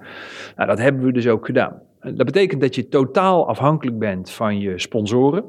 Nou, 0.55 0.69
dat 0.69 0.79
hebben 0.79 1.03
we 1.03 1.11
dus 1.11 1.27
ook 1.27 1.45
gedaan. 1.45 1.81
Dat 1.99 2.25
betekent 2.25 2.61
dat 2.61 2.75
je 2.75 2.87
totaal 2.87 3.47
afhankelijk 3.47 3.99
bent 3.99 4.31
van 4.31 4.59
je 4.59 4.79
sponsoren 4.79 5.43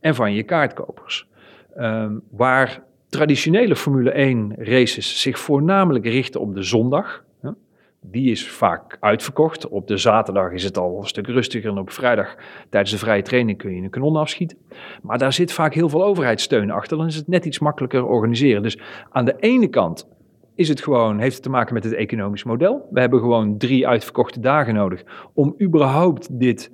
en 0.00 0.14
van 0.14 0.32
je 0.34 0.42
kaartkopers. 0.42 1.28
Ehm, 1.76 2.12
waar 2.30 2.82
traditionele 3.08 3.76
Formule 3.76 4.18
1 4.18 4.54
races 4.56 5.20
zich 5.20 5.38
voornamelijk 5.38 6.04
richten 6.04 6.40
op 6.40 6.54
de 6.54 6.62
zondag, 6.62 7.24
die 8.10 8.30
is 8.30 8.50
vaak 8.50 8.96
uitverkocht. 9.00 9.68
Op 9.68 9.86
de 9.86 9.96
zaterdag 9.96 10.52
is 10.52 10.64
het 10.64 10.78
al 10.78 10.98
een 10.98 11.06
stuk 11.06 11.26
rustiger 11.26 11.70
en 11.70 11.78
op 11.78 11.90
vrijdag 11.90 12.36
tijdens 12.70 12.92
de 12.92 12.98
vrije 12.98 13.22
training 13.22 13.58
kun 13.58 13.74
je 13.74 13.82
een 13.82 13.90
kanon 13.90 14.16
afschieten. 14.16 14.58
Maar 15.02 15.18
daar 15.18 15.32
zit 15.32 15.52
vaak 15.52 15.74
heel 15.74 15.88
veel 15.88 16.04
overheidssteun 16.04 16.70
achter. 16.70 16.96
Dan 16.96 17.06
is 17.06 17.14
het 17.14 17.28
net 17.28 17.44
iets 17.44 17.58
makkelijker 17.58 18.06
organiseren. 18.06 18.62
Dus 18.62 18.78
aan 19.10 19.24
de 19.24 19.36
ene 19.38 19.68
kant 19.68 20.08
is 20.54 20.68
het 20.68 20.82
gewoon, 20.82 21.18
heeft 21.18 21.34
het 21.34 21.42
te 21.42 21.50
maken 21.50 21.74
met 21.74 21.84
het 21.84 21.92
economisch 21.92 22.44
model. 22.44 22.88
We 22.90 23.00
hebben 23.00 23.20
gewoon 23.20 23.58
drie 23.58 23.88
uitverkochte 23.88 24.40
dagen 24.40 24.74
nodig 24.74 25.02
om 25.34 25.54
überhaupt 25.60 26.38
dit, 26.38 26.72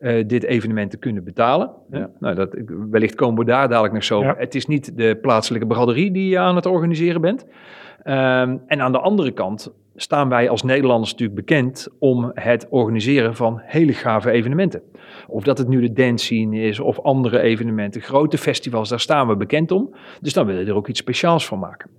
uh, 0.00 0.24
dit 0.26 0.42
evenement 0.42 0.90
te 0.90 0.96
kunnen 0.96 1.24
betalen. 1.24 1.70
Ja. 1.90 2.10
Nou, 2.18 2.34
dat, 2.34 2.56
wellicht 2.90 3.14
komen 3.14 3.38
we 3.38 3.44
daar 3.44 3.68
dadelijk 3.68 3.94
nog 3.94 4.04
zo. 4.04 4.22
Het 4.22 4.54
is 4.54 4.66
niet 4.66 4.96
de 4.96 5.18
plaatselijke 5.20 5.66
braderie 5.66 6.10
die 6.10 6.28
je 6.28 6.38
aan 6.38 6.56
het 6.56 6.66
organiseren 6.66 7.20
bent. 7.20 7.46
Um, 8.04 8.62
en 8.66 8.80
aan 8.80 8.92
de 8.92 8.98
andere 8.98 9.30
kant 9.30 9.72
staan 9.96 10.28
wij 10.28 10.48
als 10.48 10.62
Nederlanders 10.62 11.10
natuurlijk 11.10 11.46
bekend 11.46 11.88
om 11.98 12.30
het 12.34 12.66
organiseren 12.70 13.36
van 13.36 13.60
hele 13.64 13.92
gave 13.92 14.30
evenementen. 14.30 14.82
Of 15.26 15.44
dat 15.44 15.58
het 15.58 15.68
nu 15.68 15.80
de 15.80 15.92
dance 15.92 16.24
scene 16.24 16.60
is 16.60 16.80
of 16.80 17.00
andere 17.00 17.40
evenementen, 17.40 18.00
grote 18.00 18.38
festivals, 18.38 18.88
daar 18.88 19.00
staan 19.00 19.28
we 19.28 19.36
bekend 19.36 19.70
om. 19.70 19.94
Dus 20.20 20.32
dan 20.32 20.46
willen 20.46 20.64
we 20.64 20.70
er 20.70 20.76
ook 20.76 20.88
iets 20.88 21.00
speciaals 21.00 21.46
van 21.46 21.58
maken. 21.58 21.90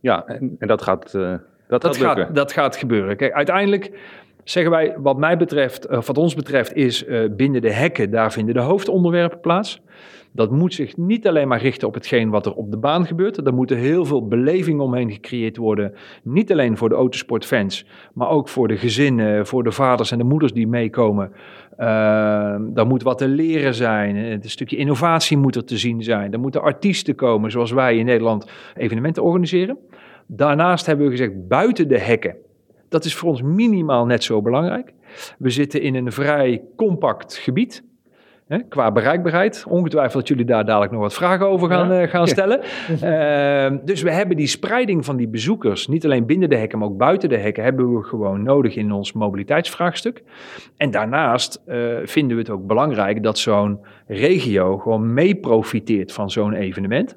Ja, 0.00 0.26
en, 0.26 0.56
en 0.58 0.68
dat 0.68 0.82
gaat, 0.82 1.14
uh, 1.14 1.34
dat, 1.68 1.82
dat 1.82 1.96
gaat, 1.96 2.18
gaat, 2.18 2.34
dat 2.34 2.52
gaat 2.52 2.76
gebeuren. 2.76 3.16
Kijk, 3.16 3.32
uiteindelijk 3.32 3.90
zeggen 4.50 4.72
wij, 4.72 4.96
wat 4.98 5.16
mij 5.16 5.36
betreft, 5.36 5.88
of 5.88 6.06
wat 6.06 6.18
ons 6.18 6.34
betreft, 6.34 6.74
is 6.74 7.06
uh, 7.06 7.20
binnen 7.36 7.60
de 7.60 7.72
hekken, 7.72 8.10
daar 8.10 8.32
vinden 8.32 8.54
de 8.54 8.60
hoofdonderwerpen 8.60 9.40
plaats. 9.40 9.82
Dat 10.32 10.50
moet 10.50 10.74
zich 10.74 10.96
niet 10.96 11.28
alleen 11.28 11.48
maar 11.48 11.60
richten 11.60 11.88
op 11.88 11.94
hetgeen 11.94 12.30
wat 12.30 12.46
er 12.46 12.54
op 12.54 12.70
de 12.70 12.76
baan 12.76 13.06
gebeurt. 13.06 13.46
Er 13.46 13.54
moeten 13.54 13.76
heel 13.76 14.04
veel 14.04 14.26
beleving 14.26 14.80
omheen 14.80 15.10
gecreëerd 15.10 15.56
worden. 15.56 15.94
Niet 16.22 16.52
alleen 16.52 16.76
voor 16.76 16.88
de 16.88 16.94
autosportfans, 16.94 17.86
maar 18.14 18.28
ook 18.28 18.48
voor 18.48 18.68
de 18.68 18.76
gezinnen, 18.76 19.46
voor 19.46 19.64
de 19.64 19.72
vaders 19.72 20.10
en 20.10 20.18
de 20.18 20.24
moeders 20.24 20.52
die 20.52 20.68
meekomen. 20.68 21.32
Uh, 21.78 22.84
moet 22.86 23.02
wat 23.02 23.18
te 23.18 23.28
leren 23.28 23.74
zijn. 23.74 24.16
Een 24.16 24.40
stukje 24.42 24.76
innovatie 24.76 25.36
moet 25.36 25.56
er 25.56 25.64
te 25.64 25.78
zien 25.78 26.02
zijn. 26.02 26.32
Er 26.32 26.40
moeten 26.40 26.62
artiesten 26.62 27.14
komen, 27.14 27.50
zoals 27.50 27.72
wij 27.72 27.96
in 27.96 28.04
Nederland 28.04 28.50
evenementen 28.74 29.22
organiseren. 29.22 29.78
Daarnaast 30.26 30.86
hebben 30.86 31.04
we 31.04 31.10
gezegd, 31.10 31.48
buiten 31.48 31.88
de 31.88 31.98
hekken. 31.98 32.36
Dat 32.88 33.04
is 33.04 33.14
voor 33.14 33.28
ons 33.28 33.42
minimaal 33.42 34.06
net 34.06 34.24
zo 34.24 34.42
belangrijk. 34.42 34.92
We 35.38 35.50
zitten 35.50 35.82
in 35.82 35.94
een 35.94 36.12
vrij 36.12 36.62
compact 36.76 37.36
gebied. 37.36 37.84
Hè, 38.46 38.58
qua 38.68 38.92
bereikbaarheid. 38.92 39.64
Ongetwijfeld 39.68 40.12
dat 40.12 40.28
jullie 40.28 40.44
daar 40.44 40.64
dadelijk 40.64 40.92
nog 40.92 41.00
wat 41.00 41.14
vragen 41.14 41.46
over 41.46 41.68
gaan, 41.68 41.88
ja. 41.88 42.02
uh, 42.02 42.08
gaan 42.08 42.26
stellen. 42.26 42.60
Ja. 43.00 43.70
Uh, 43.70 43.78
dus 43.84 44.02
we 44.02 44.10
hebben 44.10 44.36
die 44.36 44.46
spreiding 44.46 45.04
van 45.04 45.16
die 45.16 45.28
bezoekers, 45.28 45.86
niet 45.86 46.04
alleen 46.04 46.26
binnen 46.26 46.48
de 46.48 46.56
hekken, 46.56 46.78
maar 46.78 46.88
ook 46.88 46.96
buiten 46.96 47.28
de 47.28 47.36
hekken, 47.36 47.64
hebben 47.64 47.94
we 47.94 48.02
gewoon 48.02 48.42
nodig 48.42 48.76
in 48.76 48.92
ons 48.92 49.12
mobiliteitsvraagstuk. 49.12 50.22
En 50.76 50.90
daarnaast 50.90 51.62
uh, 51.66 51.96
vinden 52.04 52.36
we 52.36 52.42
het 52.42 52.50
ook 52.50 52.66
belangrijk 52.66 53.22
dat 53.22 53.38
zo'n 53.38 53.78
regio 54.06 54.78
gewoon 54.78 55.14
mee 55.14 55.34
profiteert 55.34 56.12
van 56.12 56.30
zo'n 56.30 56.52
evenement. 56.52 57.16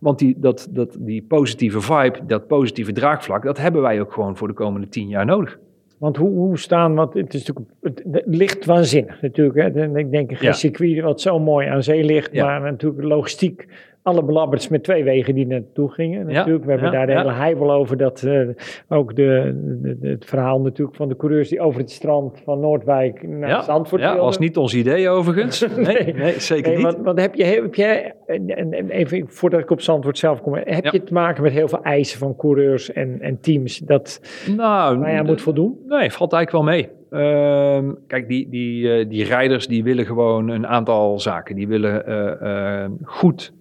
Want 0.00 0.18
die, 0.18 0.34
dat, 0.38 0.68
dat, 0.70 0.96
die 1.00 1.22
positieve 1.22 1.80
vibe, 1.80 2.18
dat 2.26 2.46
positieve 2.46 2.92
draagvlak, 2.92 3.42
dat 3.42 3.58
hebben 3.58 3.82
wij 3.82 4.00
ook 4.00 4.12
gewoon 4.12 4.36
voor 4.36 4.48
de 4.48 4.54
komende 4.54 4.88
tien 4.88 5.08
jaar 5.08 5.26
nodig. 5.26 5.58
Want 5.98 6.16
hoe, 6.16 6.30
hoe 6.30 6.58
staan, 6.58 6.94
want 6.94 7.14
het 7.14 7.34
is 7.34 7.46
natuurlijk, 7.46 7.76
het, 8.10 8.22
ligt 8.26 8.64
waanzinnig 8.64 9.22
natuurlijk. 9.22 9.74
Hè. 9.74 9.98
Ik 9.98 10.10
denk 10.10 10.30
een 10.30 10.36
ja. 10.40 10.52
circuit 10.52 11.00
wat 11.00 11.20
zo 11.20 11.38
mooi 11.38 11.68
aan 11.68 11.82
zee 11.82 12.04
ligt, 12.04 12.32
ja. 12.32 12.44
maar 12.44 12.60
natuurlijk 12.60 13.04
logistiek 13.04 13.66
alle 14.04 14.24
belabberds 14.24 14.68
met 14.68 14.84
twee 14.84 15.04
wegen 15.04 15.34
die 15.34 15.46
naartoe 15.46 15.90
gingen. 15.90 16.26
Natuurlijk, 16.26 16.64
we 16.64 16.70
hebben 16.70 16.92
daar 16.92 17.06
de 17.06 17.16
hele 17.16 17.32
heibel 17.32 17.72
over 17.72 17.96
dat 17.96 18.22
uh, 18.22 18.48
ook 18.88 19.16
de, 19.16 19.98
het 20.00 20.24
verhaal 20.24 20.60
natuurlijk 20.60 20.96
van 20.96 21.08
de 21.08 21.16
coureurs 21.16 21.48
die 21.48 21.60
over 21.60 21.80
het 21.80 21.90
strand 21.90 22.40
van 22.44 22.60
Noordwijk 22.60 23.28
naar 23.28 23.48
ja, 23.48 23.62
Zandvoort 23.62 24.02
Ja, 24.02 24.16
was 24.16 24.38
niet 24.38 24.56
ons 24.56 24.74
idee 24.74 25.08
overigens. 25.08 25.66
nee, 25.76 26.14
nee, 26.14 26.40
zeker 26.40 26.68
nee, 26.68 26.76
niet. 26.76 26.84
Want, 26.86 27.04
want, 27.04 27.20
heb, 27.20 27.34
je, 27.34 27.44
heb 27.44 27.74
jij, 27.74 28.14
en 28.26 28.88
even 28.90 29.28
voordat 29.28 29.60
ik 29.60 29.70
op 29.70 29.80
Zandvoort 29.80 30.18
zelf 30.18 30.40
kom, 30.40 30.54
heb 30.54 30.84
je 30.84 31.02
te 31.02 31.12
maken 31.12 31.42
met 31.42 31.52
heel 31.52 31.68
veel 31.68 31.82
eisen 31.82 32.18
van 32.18 32.36
coureurs 32.36 32.92
en, 32.92 33.20
en 33.20 33.40
teams 33.40 33.78
dat 33.78 34.20
nou, 34.56 34.98
je 34.98 35.18
aan 35.18 35.26
moet 35.26 35.42
voldoen? 35.42 35.78
Nee, 35.86 36.10
valt 36.10 36.32
eigenlijk 36.32 36.64
wel 36.64 36.74
mee. 36.74 36.88
Uh, 37.10 37.92
kijk, 38.06 38.28
die, 38.28 38.48
die, 38.48 38.82
uh, 38.82 39.08
die 39.08 39.24
rijders 39.24 39.66
die 39.66 39.84
willen 39.84 40.06
gewoon 40.06 40.48
een 40.48 40.66
aantal 40.66 41.20
zaken. 41.20 41.56
Die 41.56 41.68
willen 41.68 42.04
uh, 42.08 42.86
goed 43.02 43.52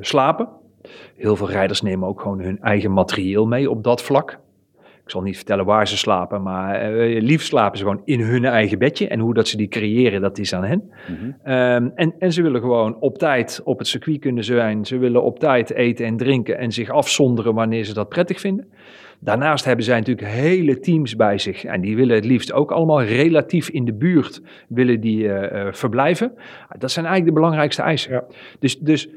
slapen. 0.00 0.48
Heel 1.16 1.36
veel 1.36 1.50
rijders 1.50 1.82
nemen 1.82 2.08
ook 2.08 2.20
gewoon 2.20 2.40
hun 2.40 2.60
eigen 2.60 2.92
materieel 2.92 3.46
mee 3.46 3.70
op 3.70 3.84
dat 3.84 4.02
vlak. 4.02 4.38
Ik 5.10 5.16
zal 5.16 5.22
niet 5.24 5.36
vertellen 5.36 5.64
waar 5.64 5.88
ze 5.88 5.96
slapen, 5.96 6.42
maar 6.42 6.92
uh, 6.92 7.22
liefst 7.22 7.46
slapen 7.46 7.78
ze 7.78 7.84
gewoon 7.84 8.02
in 8.04 8.20
hun 8.20 8.44
eigen 8.44 8.78
bedje. 8.78 9.08
En 9.08 9.20
hoe 9.20 9.34
dat 9.34 9.48
ze 9.48 9.56
die 9.56 9.68
creëren, 9.68 10.20
dat 10.20 10.38
is 10.38 10.54
aan 10.54 10.64
hen. 10.64 10.90
Mm-hmm. 11.08 11.28
Um, 11.28 11.92
en, 11.94 12.14
en 12.18 12.32
ze 12.32 12.42
willen 12.42 12.60
gewoon 12.60 13.00
op 13.00 13.18
tijd 13.18 13.60
op 13.64 13.78
het 13.78 13.86
circuit 13.86 14.20
kunnen 14.20 14.44
zijn. 14.44 14.84
Ze 14.84 14.98
willen 14.98 15.22
op 15.22 15.38
tijd 15.38 15.72
eten 15.72 16.06
en 16.06 16.16
drinken 16.16 16.58
en 16.58 16.72
zich 16.72 16.90
afzonderen 16.90 17.54
wanneer 17.54 17.84
ze 17.84 17.94
dat 17.94 18.08
prettig 18.08 18.40
vinden. 18.40 18.72
Daarnaast 19.22 19.64
hebben 19.64 19.84
zij 19.84 19.98
natuurlijk 19.98 20.28
hele 20.28 20.78
teams 20.78 21.16
bij 21.16 21.38
zich. 21.38 21.64
En 21.64 21.80
die 21.80 21.96
willen 21.96 22.14
het 22.14 22.24
liefst 22.24 22.52
ook 22.52 22.70
allemaal 22.70 23.02
relatief 23.02 23.68
in 23.68 23.84
de 23.84 23.92
buurt 23.92 24.42
willen 24.68 25.00
die, 25.00 25.22
uh, 25.22 25.42
uh, 25.42 25.72
verblijven. 25.72 26.32
Dat 26.78 26.90
zijn 26.90 27.04
eigenlijk 27.04 27.34
de 27.34 27.40
belangrijkste 27.40 27.82
eisen. 27.82 28.12
Ja. 28.12 28.24
Dus, 28.58 28.78
dus 28.78 29.08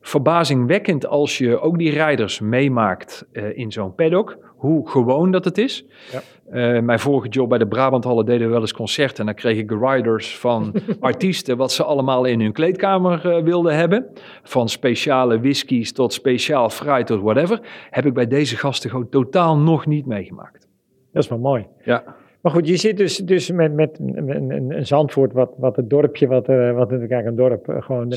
verbazingwekkend 0.00 1.06
als 1.06 1.38
je 1.38 1.60
ook 1.60 1.78
die 1.78 1.90
rijders 1.90 2.40
meemaakt 2.40 3.26
uh, 3.32 3.58
in 3.58 3.72
zo'n 3.72 3.94
paddock. 3.94 4.38
Hoe 4.56 4.88
gewoon 4.88 5.30
dat 5.30 5.44
het 5.44 5.58
is. 5.58 5.84
Ja. 6.12 6.20
Uh, 6.52 6.82
mijn 6.82 6.98
vorige 6.98 7.28
job 7.28 7.48
bij 7.48 7.58
de 7.58 7.66
Brabanthallen 7.66 8.26
deden 8.26 8.46
we 8.46 8.52
wel 8.52 8.60
eens 8.60 8.72
concerten. 8.72 9.18
En 9.18 9.26
dan 9.26 9.34
kreeg 9.34 9.58
ik 9.58 9.70
riders 9.70 10.38
van 10.38 10.74
artiesten 11.00 11.56
wat 11.56 11.72
ze 11.72 11.84
allemaal 11.84 12.24
in 12.24 12.40
hun 12.40 12.52
kleedkamer 12.52 13.26
uh, 13.26 13.42
wilden 13.42 13.76
hebben. 13.76 14.06
Van 14.42 14.68
speciale 14.68 15.40
whiskies 15.40 15.92
tot 15.92 16.12
speciaal 16.12 16.70
fruit 16.70 17.06
tot 17.06 17.22
whatever. 17.22 17.60
Heb 17.90 18.06
ik 18.06 18.14
bij 18.14 18.26
deze 18.26 18.56
gasten 18.56 18.90
gewoon 18.90 19.08
totaal 19.08 19.58
nog 19.58 19.86
niet 19.86 20.06
meegemaakt. 20.06 20.68
Dat 21.12 21.22
is 21.22 21.28
wel 21.28 21.38
mooi. 21.38 21.66
Ja. 21.84 22.04
Maar 22.40 22.52
goed, 22.52 22.68
je 22.68 22.76
zit 22.76 22.96
dus, 22.96 23.16
dus 23.16 23.50
met, 23.50 23.74
met 23.74 23.98
een, 23.98 24.50
een, 24.50 24.76
een 24.76 24.86
Zandvoort, 24.86 25.32
wat, 25.32 25.50
wat 25.56 25.76
het 25.76 25.90
dorpje, 25.90 26.26
wat, 26.26 26.48
uh, 26.48 26.72
wat 26.72 26.88
kijk, 27.08 27.26
een 27.26 27.36
dorp 27.36 27.76
gewoon... 27.80 28.14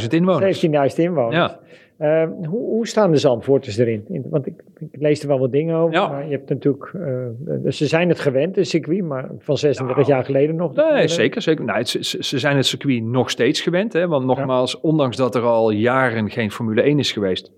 17.000 0.00 0.08
inwoners. 0.08 0.66
17.000 0.66 0.70
inwoners. 0.96 1.36
Ja. 1.36 1.58
Uh, 2.00 2.24
hoe, 2.46 2.60
hoe, 2.60 2.86
staan 2.86 3.10
de 3.10 3.16
Zandvoorters 3.16 3.76
erin? 3.76 4.04
In, 4.08 4.24
want 4.30 4.46
ik, 4.46 4.54
ik, 4.78 5.00
lees 5.00 5.22
er 5.22 5.28
wel 5.28 5.38
wat 5.38 5.52
dingen 5.52 5.76
over. 5.76 5.94
Ja. 5.94 6.08
Maar 6.08 6.24
je 6.24 6.30
hebt 6.30 6.48
natuurlijk, 6.48 6.92
uh, 6.94 7.70
ze 7.70 7.86
zijn 7.86 8.08
het 8.08 8.20
gewend, 8.20 8.56
een 8.56 8.66
circuit, 8.66 9.04
maar 9.04 9.30
van 9.38 9.58
36 9.58 9.96
nou, 9.96 10.08
jaar 10.08 10.24
geleden 10.24 10.56
nog. 10.56 10.74
Nee, 10.74 11.08
zeker. 11.08 11.42
zeker. 11.42 11.64
Nou, 11.64 11.78
het, 11.78 11.88
ze, 11.88 12.16
ze, 12.20 12.38
zijn 12.38 12.56
het 12.56 12.66
circuit 12.66 13.02
nog 13.02 13.30
steeds 13.30 13.60
gewend. 13.60 13.92
Hè, 13.92 14.08
want 14.08 14.24
nogmaals, 14.24 14.72
ja. 14.72 14.78
ondanks 14.82 15.16
dat 15.16 15.34
er 15.34 15.42
al 15.42 15.70
jaren 15.70 16.30
geen 16.30 16.50
Formule 16.50 16.82
1 16.82 16.98
is 16.98 17.12
geweest, 17.12 17.52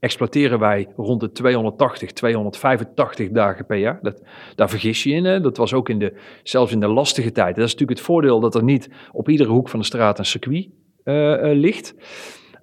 exploiteren 0.00 0.58
wij 0.58 0.88
rond 0.96 1.20
de 1.20 1.32
280, 1.32 2.12
285 2.12 3.28
dagen 3.30 3.66
per 3.66 3.76
jaar. 3.76 3.98
Dat, 4.02 4.22
daar 4.54 4.68
vergis 4.68 5.02
je 5.02 5.10
in. 5.10 5.24
Hè? 5.24 5.40
Dat 5.40 5.56
was 5.56 5.74
ook 5.74 5.88
in 5.88 5.98
de, 5.98 6.12
zelfs 6.42 6.72
in 6.72 6.80
de 6.80 6.88
lastige 6.88 7.32
tijd. 7.32 7.54
Dat 7.56 7.64
is 7.64 7.72
natuurlijk 7.72 7.98
het 7.98 8.08
voordeel 8.08 8.40
dat 8.40 8.54
er 8.54 8.64
niet 8.64 8.90
op 9.12 9.28
iedere 9.28 9.50
hoek 9.50 9.68
van 9.68 9.80
de 9.80 9.86
straat 9.86 10.18
een 10.18 10.24
circuit 10.24 10.68
uh, 11.04 11.36
ligt. 11.40 11.94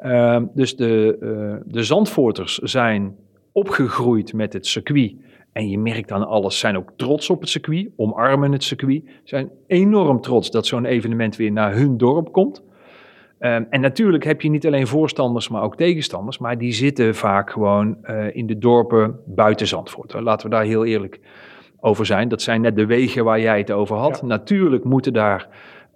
Uh, 0.05 0.41
dus 0.53 0.75
de, 0.75 1.61
de 1.65 1.83
Zandvoorters 1.83 2.57
zijn 2.57 3.15
opgegroeid 3.51 4.33
met 4.33 4.53
het 4.53 4.65
circuit. 4.65 5.15
En 5.51 5.69
je 5.69 5.79
merkt 5.79 6.11
aan 6.11 6.27
alles, 6.27 6.59
zijn 6.59 6.77
ook 6.77 6.91
trots 6.95 7.29
op 7.29 7.39
het 7.39 7.49
circuit, 7.49 7.89
omarmen 7.95 8.51
het 8.51 8.63
circuit. 8.63 9.03
Zijn 9.23 9.49
enorm 9.67 10.21
trots 10.21 10.51
dat 10.51 10.65
zo'n 10.65 10.85
evenement 10.85 11.35
weer 11.35 11.51
naar 11.51 11.75
hun 11.75 11.97
dorp 11.97 12.31
komt. 12.31 12.63
Um, 13.39 13.67
en 13.69 13.81
natuurlijk 13.81 14.23
heb 14.23 14.41
je 14.41 14.49
niet 14.49 14.65
alleen 14.65 14.87
voorstanders, 14.87 15.49
maar 15.49 15.61
ook 15.61 15.75
tegenstanders. 15.75 16.37
Maar 16.37 16.57
die 16.57 16.71
zitten 16.71 17.15
vaak 17.15 17.49
gewoon 17.51 17.97
uh, 18.03 18.35
in 18.35 18.47
de 18.47 18.57
dorpen 18.57 19.19
buiten 19.25 19.67
Zandvoort. 19.67 20.13
Laten 20.13 20.49
we 20.49 20.55
daar 20.55 20.65
heel 20.65 20.85
eerlijk 20.85 21.19
over 21.79 22.05
zijn. 22.05 22.27
Dat 22.29 22.41
zijn 22.41 22.61
net 22.61 22.75
de 22.75 22.85
wegen 22.85 23.23
waar 23.23 23.39
jij 23.39 23.57
het 23.57 23.71
over 23.71 23.95
had. 23.95 24.19
Ja. 24.21 24.27
Natuurlijk 24.27 24.83
moeten 24.83 25.13
daar 25.13 25.47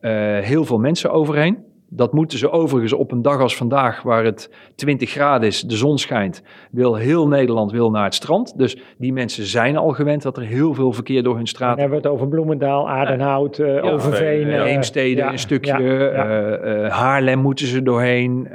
uh, 0.01 0.11
heel 0.39 0.65
veel 0.65 0.79
mensen 0.79 1.11
overheen. 1.11 1.57
Dat 1.93 2.13
moeten 2.13 2.37
ze 2.37 2.51
overigens 2.51 2.93
op 2.93 3.11
een 3.11 3.21
dag 3.21 3.39
als 3.39 3.55
vandaag, 3.55 4.01
waar 4.01 4.23
het 4.23 4.49
20 4.75 5.09
graden 5.09 5.47
is, 5.47 5.61
de 5.61 5.75
zon 5.75 5.97
schijnt, 5.97 6.43
wil 6.71 6.95
heel 6.95 7.27
Nederland 7.27 7.71
wil 7.71 7.91
naar 7.91 8.03
het 8.03 8.15
strand. 8.15 8.57
Dus 8.57 8.77
die 8.97 9.13
mensen 9.13 9.45
zijn 9.45 9.77
al 9.77 9.89
gewend 9.89 10.21
dat 10.21 10.37
er 10.37 10.43
heel 10.43 10.73
veel 10.73 10.93
verkeer 10.93 11.23
door 11.23 11.35
hun 11.35 11.47
straat. 11.47 11.69
Dan 11.69 11.79
hebben 11.79 12.01
we 12.01 12.07
het 12.07 12.13
over 12.13 12.27
Bloemendaal, 12.27 12.89
Aardenhout, 12.89 13.57
uh, 13.57 13.83
Overveen. 13.83 14.47
Uh, 14.47 14.63
Heemstede 14.63 15.21
een 15.21 15.39
stukje, 15.39 15.83
ja, 15.83 16.89
Haarlem 16.89 17.39
moeten 17.39 17.67
ze 17.67 17.83
doorheen. 17.83 18.49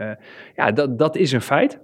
ja, 0.56 0.72
dat, 0.72 0.98
dat 0.98 1.16
is 1.16 1.32
een 1.32 1.40
feit. 1.40 1.80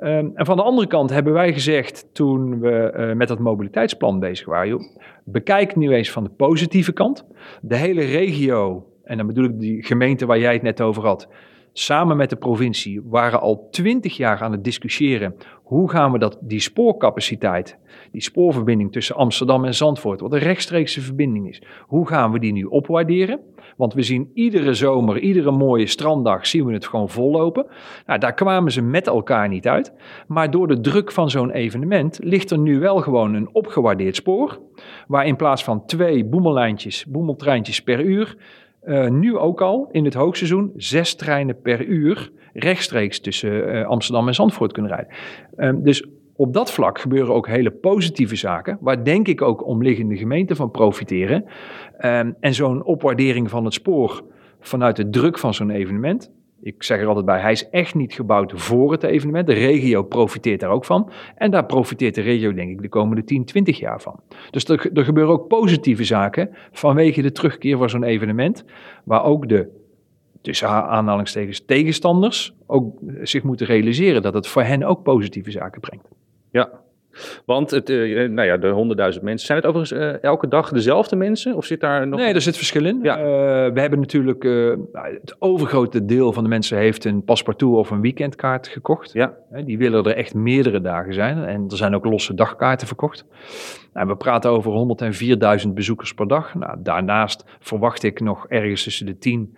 Um, 0.00 0.32
en 0.34 0.46
van 0.46 0.56
de 0.56 0.62
andere 0.62 0.86
kant 0.86 1.10
hebben 1.10 1.32
wij 1.32 1.52
gezegd 1.52 2.06
toen 2.12 2.60
we 2.60 3.12
met 3.16 3.28
dat 3.28 3.38
mobiliteitsplan 3.38 4.18
bezig 4.18 4.46
waren, 4.46 4.68
joh, 4.68 4.82
bekijk 5.24 5.76
nu 5.76 5.94
eens 5.94 6.10
van 6.10 6.24
de 6.24 6.30
positieve 6.30 6.92
kant. 6.92 7.26
De 7.60 7.76
hele 7.76 8.04
regio 8.04 8.84
en 9.10 9.16
dan 9.16 9.26
bedoel 9.26 9.44
ik 9.44 9.60
die 9.60 9.82
gemeente 9.82 10.26
waar 10.26 10.38
jij 10.38 10.52
het 10.52 10.62
net 10.62 10.80
over 10.80 11.04
had, 11.04 11.28
samen 11.72 12.16
met 12.16 12.30
de 12.30 12.36
provincie 12.36 13.00
waren 13.04 13.40
al 13.40 13.68
twintig 13.70 14.16
jaar 14.16 14.40
aan 14.42 14.52
het 14.52 14.64
discussiëren 14.64 15.34
hoe 15.62 15.90
gaan 15.90 16.12
we 16.12 16.18
dat, 16.18 16.38
die 16.40 16.60
spoorcapaciteit, 16.60 17.78
die 18.12 18.22
spoorverbinding 18.22 18.92
tussen 18.92 19.16
Amsterdam 19.16 19.64
en 19.64 19.74
Zandvoort, 19.74 20.20
wat 20.20 20.32
een 20.32 20.38
rechtstreekse 20.38 21.00
verbinding 21.00 21.48
is, 21.48 21.62
hoe 21.86 22.06
gaan 22.06 22.32
we 22.32 22.38
die 22.38 22.52
nu 22.52 22.64
opwaarderen? 22.64 23.40
Want 23.76 23.94
we 23.94 24.02
zien 24.02 24.30
iedere 24.34 24.74
zomer, 24.74 25.18
iedere 25.18 25.50
mooie 25.50 25.86
stranddag, 25.86 26.46
zien 26.46 26.66
we 26.66 26.72
het 26.72 26.86
gewoon 26.86 27.08
vollopen. 27.08 27.66
Nou, 28.06 28.18
daar 28.18 28.34
kwamen 28.34 28.72
ze 28.72 28.82
met 28.82 29.06
elkaar 29.06 29.48
niet 29.48 29.68
uit. 29.68 29.92
Maar 30.26 30.50
door 30.50 30.68
de 30.68 30.80
druk 30.80 31.12
van 31.12 31.30
zo'n 31.30 31.50
evenement 31.50 32.18
ligt 32.22 32.50
er 32.50 32.58
nu 32.58 32.78
wel 32.78 32.96
gewoon 33.00 33.34
een 33.34 33.48
opgewaardeerd 33.52 34.16
spoor, 34.16 34.60
waar 35.06 35.26
in 35.26 35.36
plaats 35.36 35.64
van 35.64 35.86
twee 35.86 36.24
boemeltreintjes 37.06 37.82
per 37.84 38.00
uur, 38.00 38.36
uh, 38.84 39.08
nu 39.08 39.36
ook 39.36 39.60
al 39.60 39.88
in 39.92 40.04
het 40.04 40.14
hoogseizoen 40.14 40.72
zes 40.76 41.14
treinen 41.14 41.60
per 41.60 41.84
uur 41.84 42.30
rechtstreeks 42.52 43.20
tussen 43.20 43.74
uh, 43.74 43.86
Amsterdam 43.86 44.28
en 44.28 44.34
Zandvoort 44.34 44.72
kunnen 44.72 44.92
rijden. 44.92 45.14
Um, 45.56 45.82
dus 45.82 46.06
op 46.36 46.52
dat 46.52 46.72
vlak 46.72 47.00
gebeuren 47.00 47.34
ook 47.34 47.46
hele 47.46 47.70
positieve 47.70 48.36
zaken, 48.36 48.78
waar 48.80 49.04
denk 49.04 49.28
ik 49.28 49.42
ook 49.42 49.66
omliggende 49.66 50.16
gemeenten 50.16 50.56
van 50.56 50.70
profiteren. 50.70 51.44
Um, 52.04 52.36
en 52.40 52.54
zo'n 52.54 52.84
opwaardering 52.84 53.50
van 53.50 53.64
het 53.64 53.74
spoor 53.74 54.24
vanuit 54.60 54.96
de 54.96 55.10
druk 55.10 55.38
van 55.38 55.54
zo'n 55.54 55.70
evenement, 55.70 56.30
ik 56.62 56.82
zeg 56.82 57.00
er 57.00 57.06
altijd 57.06 57.26
bij, 57.26 57.40
hij 57.40 57.52
is 57.52 57.68
echt 57.68 57.94
niet 57.94 58.12
gebouwd 58.12 58.52
voor 58.54 58.92
het 58.92 59.02
evenement. 59.02 59.46
De 59.46 59.52
regio 59.52 60.02
profiteert 60.02 60.60
daar 60.60 60.70
ook 60.70 60.84
van. 60.84 61.10
En 61.34 61.50
daar 61.50 61.66
profiteert 61.66 62.14
de 62.14 62.20
regio, 62.20 62.52
denk 62.52 62.70
ik, 62.70 62.82
de 62.82 62.88
komende 62.88 63.24
10, 63.24 63.44
20 63.44 63.78
jaar 63.78 64.00
van. 64.00 64.20
Dus 64.50 64.64
er, 64.64 64.90
gebeuren 65.04 65.32
ook 65.32 65.48
positieve 65.48 66.04
zaken 66.04 66.50
vanwege 66.72 67.22
de 67.22 67.32
terugkeer 67.32 67.78
van 67.78 67.90
zo'n 67.90 68.02
evenement. 68.02 68.64
Waar 69.04 69.24
ook 69.24 69.48
de, 69.48 69.68
tussen 70.40 70.68
aanhalingstekens, 70.68 71.64
tegenstanders 71.64 72.54
ook 72.66 72.98
zich 73.22 73.42
moeten 73.42 73.66
realiseren 73.66 74.22
dat 74.22 74.34
het 74.34 74.46
voor 74.46 74.62
hen 74.62 74.82
ook 74.82 75.02
positieve 75.02 75.50
zaken 75.50 75.80
brengt. 75.80 76.08
Ja, 76.50 76.70
want 77.46 77.70
het, 77.70 77.90
uh, 77.90 78.28
nou 78.28 78.48
ja, 78.48 78.56
de 78.56 78.68
honderdduizend 78.68 79.24
mensen. 79.24 79.46
Zijn 79.46 79.58
het 79.58 79.66
overigens 79.66 80.00
uh, 80.00 80.22
elke 80.22 80.48
dag 80.48 80.70
dezelfde 80.72 81.16
mensen? 81.16 81.54
Of 81.54 81.64
zit 81.64 81.80
daar 81.80 82.08
nog... 82.08 82.20
Nee, 82.20 82.34
er 82.34 82.40
zit 82.40 82.56
verschil 82.56 82.84
in. 82.84 82.98
Ja. 83.02 83.16
We 83.72 83.80
hebben 83.80 84.00
natuurlijk... 84.00 84.42
het 84.92 85.36
overgrote 85.38 86.04
deel 86.04 86.32
van 86.32 86.42
de 86.42 86.48
mensen 86.48 86.78
heeft 86.78 87.04
een 87.04 87.24
paspartout 87.24 87.76
of 87.76 87.90
een 87.90 88.00
weekendkaart 88.00 88.68
gekocht. 88.68 89.12
Ja. 89.12 89.34
die 89.64 89.78
willen 89.78 90.04
er 90.04 90.16
echt 90.16 90.34
meerdere 90.34 90.80
dagen 90.80 91.14
zijn. 91.14 91.44
En 91.44 91.66
er 91.68 91.76
zijn 91.76 91.94
ook 91.94 92.04
losse 92.04 92.34
dagkaarten 92.34 92.86
verkocht. 92.86 93.24
Nou, 93.92 94.06
we 94.06 94.16
praten 94.16 94.50
over 94.50 94.98
104.000 95.64 95.68
bezoekers 95.74 96.14
per 96.14 96.28
dag. 96.28 96.54
Nou, 96.54 96.76
daarnaast 96.82 97.44
verwacht 97.58 98.02
ik 98.02 98.20
nog 98.20 98.46
ergens 98.48 98.82
tussen 98.82 99.06
de 99.06 99.18
10 99.18 99.56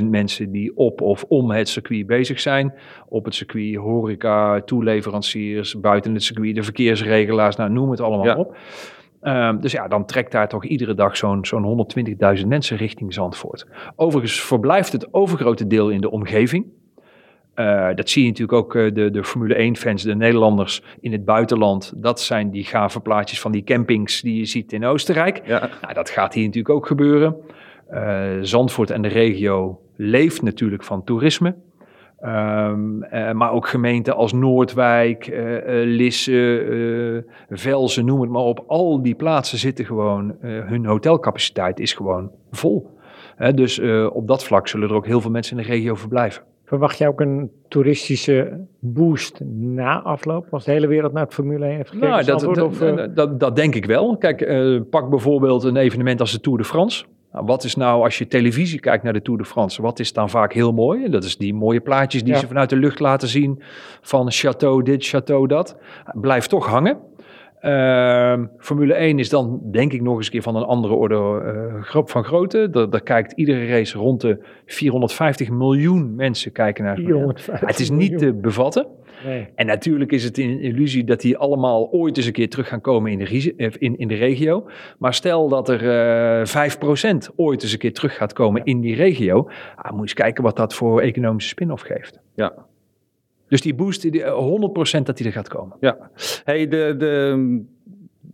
15.000 0.00 0.04
mensen 0.04 0.50
die 0.50 0.76
op 0.76 1.00
of 1.00 1.24
om 1.28 1.50
het 1.50 1.68
circuit 1.68 2.06
bezig 2.06 2.40
zijn. 2.40 2.74
Op 3.08 3.24
het 3.24 3.34
circuit, 3.34 3.76
horeca, 3.76 4.60
toeleveranciers, 4.60 5.80
buiten 5.80 6.14
het 6.14 6.22
circuit, 6.22 6.54
de 6.54 6.62
verkeersregelaars, 6.62 7.56
nou, 7.56 7.70
noem 7.70 7.90
het 7.90 8.00
allemaal 8.00 8.36
op. 8.36 8.56
Um, 9.22 9.60
dus 9.60 9.72
ja, 9.72 9.88
dan 9.88 10.06
trekt 10.06 10.32
daar 10.32 10.48
toch 10.48 10.64
iedere 10.64 10.94
dag 10.94 11.16
zo'n 11.16 11.44
zo'n 11.46 11.88
120.000 12.40 12.46
mensen 12.46 12.76
richting 12.76 13.14
Zandvoort. 13.14 13.66
Overigens 13.96 14.40
verblijft 14.40 14.92
het 14.92 15.14
overgrote 15.14 15.66
deel 15.66 15.90
in 15.90 16.00
de 16.00 16.10
omgeving. 16.10 16.66
Uh, 17.54 17.88
dat 17.94 18.10
zie 18.10 18.22
je 18.22 18.28
natuurlijk 18.28 18.58
ook 18.58 18.74
uh, 18.74 18.94
de, 18.94 19.10
de 19.10 19.24
Formule 19.24 19.74
1-fans, 19.74 20.02
de 20.02 20.14
Nederlanders 20.14 20.82
in 21.00 21.12
het 21.12 21.24
buitenland. 21.24 21.92
Dat 21.96 22.20
zijn 22.20 22.50
die 22.50 22.64
gave 22.64 23.00
plaatjes 23.00 23.40
van 23.40 23.52
die 23.52 23.64
campings 23.64 24.20
die 24.20 24.38
je 24.38 24.44
ziet 24.44 24.72
in 24.72 24.84
Oostenrijk. 24.84 25.40
Ja. 25.46 25.70
Nou, 25.80 25.94
dat 25.94 26.10
gaat 26.10 26.34
hier 26.34 26.44
natuurlijk 26.44 26.74
ook 26.74 26.86
gebeuren. 26.86 27.36
Uh, 27.92 28.30
Zandvoort 28.40 28.90
en 28.90 29.02
de 29.02 29.08
regio 29.08 29.80
leeft 29.96 30.42
natuurlijk 30.42 30.84
van 30.84 31.04
toerisme. 31.04 31.54
Um, 32.24 33.04
uh, 33.04 33.32
maar 33.32 33.52
ook 33.52 33.68
gemeenten 33.68 34.16
als 34.16 34.32
Noordwijk, 34.32 35.26
uh, 35.26 35.58
Lisse, 35.84 37.24
Velzen, 37.50 38.04
noem 38.04 38.20
het 38.20 38.30
maar 38.30 38.42
op. 38.42 38.64
Al 38.66 39.02
die 39.02 39.14
plaatsen 39.14 39.58
zitten 39.58 39.84
gewoon, 39.84 40.36
hun 40.40 40.84
hotelcapaciteit 40.84 41.80
is 41.80 41.92
gewoon 41.92 42.30
vol. 42.50 42.98
dus 43.54 43.80
op 44.12 44.28
dat 44.28 44.44
vlak 44.44 44.68
zullen 44.68 44.88
er 44.88 44.94
ook 44.94 45.06
heel 45.06 45.20
veel 45.20 45.30
mensen 45.30 45.56
in 45.56 45.62
de 45.62 45.68
regio 45.68 45.94
verblijven. 45.94 46.42
Verwacht 46.64 46.98
jij 46.98 47.08
ook 47.08 47.20
een 47.20 47.50
toeristische 47.68 48.66
boost 48.78 49.40
na 49.54 50.02
afloop, 50.02 50.46
als 50.50 50.64
de 50.64 50.70
hele 50.70 50.86
wereld 50.86 51.12
naar 51.12 51.24
het 51.24 51.34
Formule 51.34 51.64
1 51.64 51.76
heeft 51.76 51.90
gekeken? 51.90 52.08
Nou, 52.08 52.24
dat, 52.24 52.54
dat, 52.54 53.16
dat, 53.16 53.40
dat, 53.40 53.56
denk 53.56 53.74
ik 53.74 53.84
wel. 53.84 54.16
Kijk, 54.16 54.46
pak 54.90 55.10
bijvoorbeeld 55.10 55.64
een 55.64 55.76
evenement 55.76 56.20
als 56.20 56.32
de 56.32 56.40
Tour 56.40 56.58
de 56.58 56.64
France. 56.64 57.04
Nou, 57.32 57.46
wat 57.46 57.64
is 57.64 57.74
nou, 57.74 58.02
als 58.04 58.18
je 58.18 58.26
televisie 58.26 58.80
kijkt 58.80 59.04
naar 59.04 59.12
de 59.12 59.22
Tour 59.22 59.38
de 59.38 59.44
France, 59.44 59.82
wat 59.82 59.98
is 59.98 60.12
dan 60.12 60.30
vaak 60.30 60.52
heel 60.52 60.72
mooi? 60.72 61.08
Dat 61.08 61.24
is 61.24 61.36
die 61.36 61.54
mooie 61.54 61.80
plaatjes 61.80 62.24
die 62.24 62.36
ze 62.36 62.46
vanuit 62.46 62.70
de 62.70 62.76
lucht 62.76 63.00
laten 63.00 63.28
zien 63.28 63.62
van 64.00 64.32
château 64.32 64.82
dit, 64.82 65.14
château 65.14 65.46
dat. 65.46 65.76
Blijft 66.12 66.48
toch 66.48 66.66
hangen. 66.66 66.98
Uh, 67.62 68.44
Formule 68.58 68.94
1 68.94 69.18
is 69.18 69.28
dan 69.28 69.60
denk 69.70 69.92
ik 69.92 70.02
nog 70.02 70.16
eens 70.16 70.26
een 70.26 70.32
keer 70.32 70.42
van 70.42 70.56
een 70.56 70.64
andere 70.64 70.94
orde 70.94 71.14
uh, 71.94 72.02
van 72.04 72.24
grootte. 72.24 72.70
Daar, 72.70 73.02
kijkt 73.02 73.32
iedere 73.32 73.66
race 73.66 73.98
rond 73.98 74.20
de 74.20 74.44
450 74.66 75.50
miljoen 75.50 76.14
mensen 76.14 76.52
kijken 76.52 76.84
naar. 76.84 76.96
450 76.96 77.68
Het 77.68 77.80
is 77.80 77.90
niet 77.90 78.18
te 78.18 78.32
bevatten. 78.32 78.86
Nee. 79.24 79.48
En 79.54 79.66
natuurlijk 79.66 80.12
is 80.12 80.24
het 80.24 80.38
een 80.38 80.60
illusie 80.60 81.04
dat 81.04 81.20
die 81.20 81.36
allemaal 81.36 81.90
ooit 81.90 82.16
eens 82.16 82.26
een 82.26 82.32
keer 82.32 82.48
terug 82.48 82.68
gaan 82.68 82.80
komen 82.80 83.12
in 83.12 83.18
de, 83.18 83.54
eh, 83.56 83.70
in, 83.78 83.98
in 83.98 84.08
de 84.08 84.14
regio. 84.14 84.66
Maar 84.98 85.14
stel 85.14 85.48
dat 85.48 85.68
er 85.68 85.82
uh, 85.82 86.40
eh, 86.40 86.70
5% 86.74 87.34
ooit 87.36 87.62
eens 87.62 87.72
een 87.72 87.78
keer 87.78 87.92
terug 87.92 88.16
gaat 88.16 88.32
komen 88.32 88.64
in 88.64 88.80
die 88.80 88.94
regio. 88.94 89.50
Ah, 89.76 89.90
moet 89.90 89.94
je 89.94 90.00
eens 90.00 90.12
kijken 90.12 90.44
wat 90.44 90.56
dat 90.56 90.74
voor 90.74 91.00
economische 91.00 91.48
spin-off 91.48 91.82
geeft. 91.82 92.20
Ja. 92.34 92.66
Dus 93.48 93.60
die 93.60 93.74
boost, 93.74 94.02
die, 94.02 94.22
100% 94.22 95.02
dat 95.02 95.16
die 95.16 95.26
er 95.26 95.32
gaat 95.32 95.48
komen. 95.48 95.76
Ja. 95.80 96.10
Hey, 96.44 96.68
de, 96.68 96.94
de, 96.98 97.64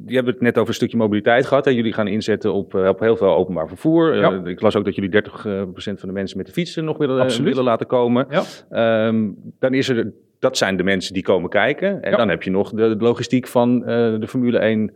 je 0.06 0.14
hebt 0.14 0.26
het 0.26 0.40
net 0.40 0.56
over 0.56 0.68
een 0.68 0.74
stukje 0.74 0.96
mobiliteit 0.96 1.46
gehad. 1.46 1.66
En 1.66 1.74
jullie 1.74 1.92
gaan 1.92 2.08
inzetten 2.08 2.52
op, 2.52 2.74
op 2.74 3.00
heel 3.00 3.16
veel 3.16 3.34
openbaar 3.34 3.68
vervoer. 3.68 4.16
Ja. 4.16 4.32
Uh, 4.32 4.46
ik 4.46 4.60
las 4.60 4.76
ook 4.76 4.84
dat 4.84 4.94
jullie 4.94 5.22
30% 5.22 5.26
van 5.74 5.96
de 6.00 6.12
mensen 6.12 6.36
met 6.36 6.46
de 6.46 6.52
fietsen 6.52 6.84
nog 6.84 6.98
willen, 6.98 7.42
willen 7.42 7.64
laten 7.64 7.86
komen. 7.86 8.26
Ja. 8.30 9.06
Um, 9.06 9.36
dan 9.58 9.74
is 9.74 9.88
er 9.88 10.12
dat 10.38 10.56
zijn 10.56 10.76
de 10.76 10.82
mensen 10.82 11.14
die 11.14 11.22
komen 11.22 11.50
kijken. 11.50 12.02
En 12.02 12.16
dan 12.16 12.28
heb 12.28 12.42
je 12.42 12.50
nog 12.50 12.70
de, 12.70 12.96
logistiek 12.98 13.46
van 13.46 13.78
uh, 13.80 13.86
de 14.20 14.26
Formule 14.28 14.58
1 14.58 14.92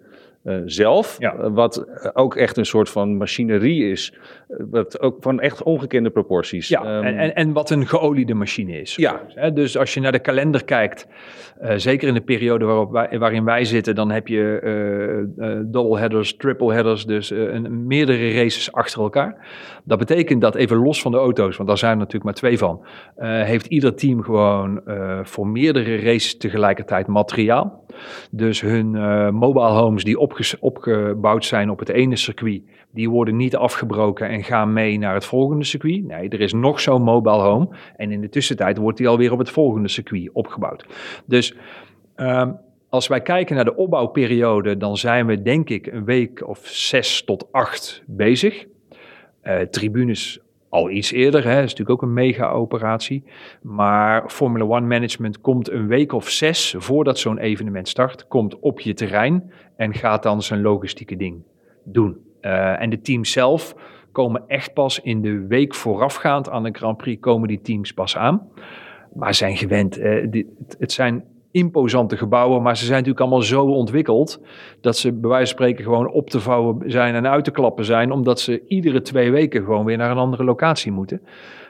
uh, 0.49 0.63
zelf. 0.65 1.17
Ja. 1.19 1.35
Uh, 1.35 1.47
wat 1.51 1.87
ook 2.13 2.37
echt 2.37 2.57
een 2.57 2.67
soort 2.67 2.91
van 2.91 3.17
machinerie 3.17 3.91
is. 3.91 4.13
wat 4.71 5.01
ook 5.01 5.17
van 5.21 5.41
echt 5.41 5.63
ongekende 5.63 6.11
proporties. 6.11 6.69
Ja, 6.69 6.99
um, 6.99 7.05
en, 7.05 7.19
en, 7.19 7.35
en, 7.35 7.53
wat 7.53 7.71
een 7.71 7.87
geoliede 7.87 8.35
machine 8.35 8.81
is. 8.81 8.97
Ja. 8.97 9.21
Dus 9.51 9.79
als 9.79 9.95
je 9.95 10.01
naar 10.01 10.13
de 10.13 10.19
kalender 10.19 10.65
kijkt. 10.65 11.07
zeker 11.77 12.09
in 12.09 12.15
de 12.15 12.21
periode 12.21 12.65
waarop 12.65 12.91
wij, 12.91 13.19
waarin 13.19 13.45
wij 13.45 13.65
zitten. 13.65 13.95
Dan 13.95 14.11
heb 14.11 14.29
je 14.29 15.67
double 15.67 15.99
headers, 15.99 16.37
triple 16.37 16.73
headers. 16.73 17.07
Dus 17.07 17.31
een, 17.31 17.87
meerdere 17.87 18.33
races 18.33 18.73
achter 18.73 19.03
elkaar. 19.03 19.47
Dat 19.85 19.99
betekent 19.99 20.41
dat 20.41 20.55
even 20.55 20.77
los 20.77 21.03
van 21.03 21.13
de 21.13 21.19
auto's. 21.19 21.57
Want 21.57 21.69
daar 21.69 21.79
zijn 21.79 21.93
er 21.93 21.99
natuurlijk 21.99 22.25
maar 22.25 22.35
twee 22.35 22.59
van. 22.59 22.87
heeft 23.45 23.67
ieder 23.67 23.95
team 23.95 24.23
gewoon 24.23 24.83
voor 25.23 25.47
meerdere 25.47 25.97
races 25.97 26.37
tegelijkertijd 26.37 27.07
materiaal. 27.07 27.87
Dus 28.31 28.61
hun 28.61 28.95
uh, 28.95 29.31
mobile 29.31 29.67
homes 29.67 30.05
die 30.05 30.19
opgebouwd 30.61 31.45
zijn 31.45 31.71
op 31.71 31.79
het 31.79 31.89
ene 31.89 32.17
circuit, 32.17 32.63
die 32.91 33.11
worden 33.11 33.37
niet 33.37 33.57
afgebroken 33.57 34.29
en 34.29 34.45
gaan 34.45 34.73
mee 34.73 34.99
naar 34.99 35.15
het 35.15 35.25
volgende 35.25 35.65
circuit. 35.65 36.05
Nee, 36.05 36.29
er 36.29 36.41
is 36.41 36.53
nog 36.53 36.81
zo'n 36.81 37.03
mobile 37.03 37.43
home 37.43 37.69
en 37.97 38.13
in 38.13 38.21
de 38.21 38.29
tussentijd 38.29 38.77
wordt 38.79 38.99
die 38.99 39.09
alweer 39.09 39.33
op 39.33 39.39
het 39.39 39.51
volgende 39.51 39.89
circuit 39.89 40.31
opgebouwd. 40.33 40.87
Dus 41.27 41.55
uh, 42.17 42.49
als 42.89 43.07
wij 43.07 43.21
kijken 43.21 43.55
naar 43.55 43.65
de 43.65 43.77
opbouwperiode, 43.77 44.77
dan 44.77 44.97
zijn 44.97 45.27
we 45.27 45.43
denk 45.43 45.71
ik 45.71 45.87
een 45.87 46.05
week 46.05 46.49
of 46.49 46.67
zes 46.67 47.25
tot 47.25 47.53
acht 47.53 48.03
bezig. 48.07 48.67
Uh, 49.43 49.61
tribunes 49.61 50.41
al 50.69 50.91
iets 50.91 51.13
eerder. 51.13 51.45
Hè, 51.45 51.57
is 51.57 51.71
natuurlijk 51.71 51.91
ook 51.91 52.03
een 52.03 52.13
mega-operatie. 52.13 53.25
Maar 53.63 54.31
Formula 54.31 54.65
One 54.65 54.87
Management 54.87 55.41
komt 55.41 55.71
een 55.71 55.87
week 55.87 56.13
of 56.13 56.29
zes 56.29 56.75
voordat 56.79 57.19
zo'n 57.19 57.39
evenement 57.39 57.89
start, 57.89 58.27
komt 58.29 58.59
op 58.59 58.81
je 58.81 58.95
terrein 58.95 59.53
en 59.77 59.95
gaat 59.95 60.23
dan 60.23 60.43
zijn 60.43 60.61
logistieke 60.61 61.17
ding 61.17 61.43
doen. 61.85 62.17
Uh, 62.41 62.81
en 62.81 62.91
de 62.91 63.01
teams 63.01 63.33
zelf 63.33 63.75
komen 64.13 64.45
echt 64.47 64.73
pas 64.73 65.01
in 65.01 65.23
de 65.23 65.47
week 65.47 65.75
voorafgaand 65.75 66.49
aan 66.49 66.63
de 66.63 66.73
Grand 66.73 66.97
Prix, 66.97 67.21
komen 67.21 67.49
die 67.49 67.61
teams 67.61 67.93
pas 67.93 68.17
aan. 68.17 68.49
Maar 69.15 69.35
zijn 69.35 69.57
gewend, 69.57 69.99
eh, 69.99 70.31
dit, 70.31 70.47
het 70.79 70.93
zijn 70.93 71.25
imposante 71.51 72.17
gebouwen, 72.17 72.63
maar 72.63 72.77
ze 72.77 72.85
zijn 72.85 72.97
natuurlijk 72.97 73.21
allemaal 73.21 73.43
zo 73.43 73.65
ontwikkeld 73.65 74.41
dat 74.81 74.97
ze 74.97 75.13
bij 75.13 75.31
wijze 75.31 75.47
van 75.47 75.55
spreken 75.55 75.85
gewoon 75.85 76.11
op 76.11 76.31
te 76.31 76.41
vouwen 76.41 76.83
zijn 76.87 77.15
en 77.15 77.29
uit 77.29 77.45
te 77.45 77.51
klappen 77.51 77.85
zijn, 77.85 78.13
omdat 78.13 78.41
ze 78.41 78.63
iedere 78.67 79.03
twee 79.03 79.31
weken 79.31 79.65
gewoon 79.65 79.85
weer 79.85 79.97
naar 79.97 80.11
een 80.11 80.17
andere 80.17 80.45
locatie 80.45 80.93
moeten. 80.93 81.21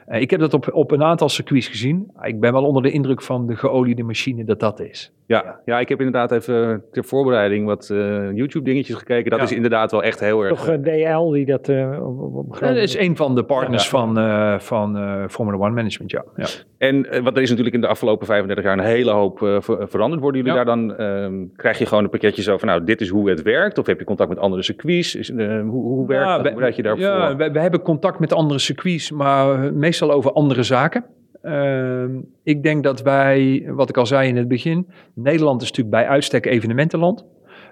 Uh, 0.08 0.20
ik 0.20 0.30
heb 0.30 0.40
dat 0.40 0.54
op, 0.54 0.72
op 0.72 0.90
een 0.90 1.02
aantal 1.02 1.28
circuits 1.28 1.68
gezien. 1.68 2.10
Ik 2.22 2.40
ben 2.40 2.52
wel 2.52 2.64
onder 2.64 2.82
de 2.82 2.90
indruk 2.90 3.22
van 3.22 3.46
de 3.46 3.56
geoliede 3.56 4.02
machine 4.02 4.44
dat 4.44 4.60
dat 4.60 4.80
is. 4.80 5.12
Ja, 5.28 5.60
ja, 5.64 5.78
ik 5.80 5.88
heb 5.88 5.98
inderdaad 5.98 6.32
even 6.32 6.82
ter 6.92 7.04
voorbereiding 7.04 7.66
wat 7.66 7.88
uh, 7.92 8.32
YouTube-dingetjes 8.32 8.96
gekeken. 8.96 9.30
Dat 9.30 9.38
Ja. 9.38 9.44
is 9.44 9.52
inderdaad 9.52 9.90
wel 9.90 10.02
echt 10.02 10.20
heel 10.20 10.42
erg. 10.42 10.48
Toch 10.58 10.68
eh, 10.68 10.74
DL 11.22 11.30
die 11.32 11.46
dat... 11.46 11.68
eh, 11.68 12.06
op, 12.06 12.34
op 12.34 12.58
Dat 12.60 12.76
is 12.76 12.96
een 12.98 13.16
van 13.16 13.34
de 13.34 13.44
partners 13.44 13.84
Ja. 13.84 13.90
van, 13.90 14.18
eh, 14.18 14.58
van 14.58 14.96
eh, 14.96 15.24
Formula 15.28 15.56
One 15.58 15.74
Management, 15.74 16.10
ja. 16.10 16.24
ja. 16.36 16.46
En 16.78 17.10
eh, 17.10 17.22
wat 17.22 17.36
er 17.36 17.42
is 17.42 17.48
natuurlijk 17.48 17.74
in 17.74 17.80
de 17.80 17.86
afgelopen 17.86 18.26
35 18.26 18.64
jaar 18.64 18.78
een 18.78 18.84
hele 18.84 19.10
hoop 19.10 19.42
eh, 19.42 19.56
ver- 19.60 19.88
veranderd. 19.88 20.22
Worden 20.22 20.40
jullie 20.42 20.56
Ja. 20.58 20.64
daar 20.64 20.76
dan, 20.76 20.96
ehm, 20.96 21.34
krijg 21.56 21.78
je 21.78 21.86
gewoon 21.86 22.04
een 22.04 22.10
pakketje 22.10 22.42
zo 22.42 22.58
van, 22.58 22.68
nou, 22.68 22.84
dit 22.84 23.00
is 23.00 23.08
hoe 23.08 23.28
het 23.30 23.42
werkt? 23.42 23.78
Of 23.78 23.86
heb 23.86 23.98
je 23.98 24.04
contact 24.04 24.28
met 24.28 24.38
andere 24.38 24.62
circuits? 24.62 25.14
Is, 25.14 25.30
eh, 25.30 25.60
hoe, 25.60 25.82
hoe 25.84 26.06
werkt 26.06 26.24
Ja, 26.26 26.36
dat? 26.36 26.46
Hoe 26.46 26.54
bereid 26.54 26.76
je 26.76 26.82
daarvoor? 26.82 27.04
Ja, 27.06 27.36
we, 27.36 27.50
we 27.50 27.60
hebben 27.60 27.82
contact 27.82 28.18
met 28.18 28.32
andere 28.32 28.58
circuits, 28.60 29.10
maar 29.10 29.64
eh, 29.64 29.70
meestal 29.72 30.10
over 30.12 30.32
andere 30.32 30.62
zaken. 30.62 31.04
Ehm, 31.42 32.20
ik 32.42 32.62
denk 32.62 32.82
dat 32.82 33.02
wij, 33.02 33.64
wat 33.66 33.88
ik 33.88 33.96
al 33.96 34.06
zei 34.06 34.28
in 34.28 34.36
het 34.36 34.48
begin, 34.48 34.88
Nederland 35.14 35.62
is 35.62 35.68
natuurlijk 35.68 35.96
bij 35.96 36.06
uitstek 36.08 36.46
evenementenland. 36.46 37.24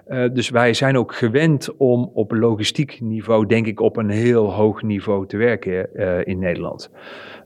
Eh, 0.05 0.23
dus 0.33 0.49
wij 0.49 0.73
zijn 0.73 0.97
ook 0.97 1.13
gewend 1.13 1.77
om 1.77 2.11
op 2.13 2.31
logistiek 2.31 3.01
niveau, 3.01 3.45
denk 3.45 3.65
ik, 3.65 3.79
op 3.79 3.97
een 3.97 4.09
heel 4.09 4.53
hoog 4.53 4.81
niveau 4.81 5.27
te 5.27 5.37
werken 5.37 5.95
eh, 5.95 6.25
in 6.25 6.39
Nederland. 6.39 6.91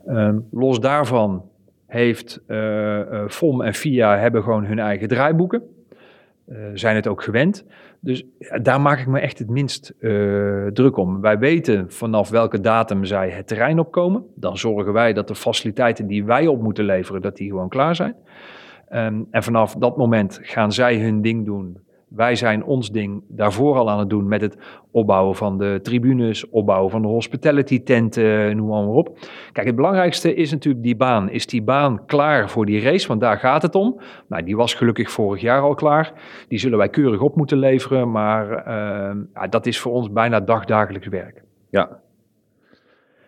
Ehm, 0.06 0.40
los 0.52 0.80
daarvan 0.80 1.50
heeft 1.88 2.42
eh, 2.48 3.00
eh, 3.00 3.30
FOM 3.30 3.62
en 3.62 3.74
FIA 3.74 4.18
hebben 4.18 4.44
gewoon 4.44 4.66
hun 4.66 4.80
eigen 4.80 5.08
draaiboeken. 5.08 5.64
Zijn 6.74 6.96
het 6.96 7.08
ook 7.08 7.24
gewend. 7.24 7.66
Dus 8.04 8.26
daar 8.62 8.82
maak 8.82 9.00
ik 9.00 9.08
me 9.08 9.20
echt 9.20 9.40
het 9.40 9.50
minst 9.50 9.94
eh, 10.00 10.68
druk 10.68 10.98
om. 10.98 11.22
Wij 11.22 11.40
weten 11.40 11.92
vanaf 11.92 12.30
welke 12.30 12.60
datum 12.60 13.06
zij 13.06 13.30
het 13.30 13.48
terrein 13.48 13.80
opkomen. 13.80 14.26
Dan 14.36 14.58
zorgen 14.58 14.94
wij 14.94 15.14
dat 15.14 15.28
de 15.28 15.36
faciliteiten 15.36 16.08
die 16.08 16.26
wij 16.26 16.48
op 16.48 16.62
moeten 16.62 16.86
leveren, 16.86 17.22
dat 17.22 17.36
die 17.36 17.50
gewoon 17.50 17.70
klaar 17.70 17.96
zijn. 17.96 18.16
Ehm, 18.88 19.22
en 19.32 19.44
vanaf 19.44 19.76
dat 19.76 19.98
moment 19.98 20.40
gaan 20.42 20.72
zij 20.72 21.00
hun 21.00 21.22
ding 21.22 21.46
doen. 21.46 21.78
Wij 22.16 22.36
zijn 22.36 22.64
ons 22.64 22.92
ding 22.92 23.24
daarvoor 23.28 23.78
al 23.78 23.90
aan 23.90 24.00
het 24.00 24.10
doen 24.10 24.28
met 24.28 24.42
het 24.42 24.58
opbouwen 24.92 25.36
van 25.36 25.58
de 25.58 25.80
tribunes, 25.82 26.50
opbouwen 26.50 26.92
van 26.92 27.02
de 27.02 27.08
hospitality 27.08 27.84
tenten, 27.84 28.58
noem 28.58 28.68
maar, 28.68 28.96
op. 28.96 29.18
Kijk, 29.52 29.68
het 29.68 29.76
belangrijkste 29.76 30.34
is 30.34 30.52
natuurlijk 30.52 30.84
die 30.84 30.96
baan. 30.96 31.30
Is 31.30 31.48
die 31.48 31.62
baan 31.62 32.06
klaar 32.06 32.50
voor 32.50 32.66
die 32.66 32.82
race? 32.82 33.08
Want 33.08 33.22
daar 33.22 33.38
gaat 33.38 33.62
het 33.62 33.76
om. 33.76 34.02
Nou, 34.28 34.44
die 34.44 34.56
was 34.56 34.74
gelukkig 34.74 35.12
vorig 35.12 35.42
jaar 35.42 35.62
al 35.62 35.74
klaar. 35.74 36.14
Die 36.48 36.60
zullen 36.60 36.78
wij 36.78 36.90
keurig 36.90 37.22
op 37.22 37.36
moeten 37.36 37.58
leveren, 37.58 38.12
maar 38.12 38.52
ehm, 38.52 39.18
ja, 39.34 39.48
dat 39.48 39.66
is 39.66 39.80
voor 39.80 39.92
ons 39.92 40.12
bijna 40.12 40.40
dagdagelijks 40.40 41.08
werk. 41.08 41.44
Ja. 41.70 42.00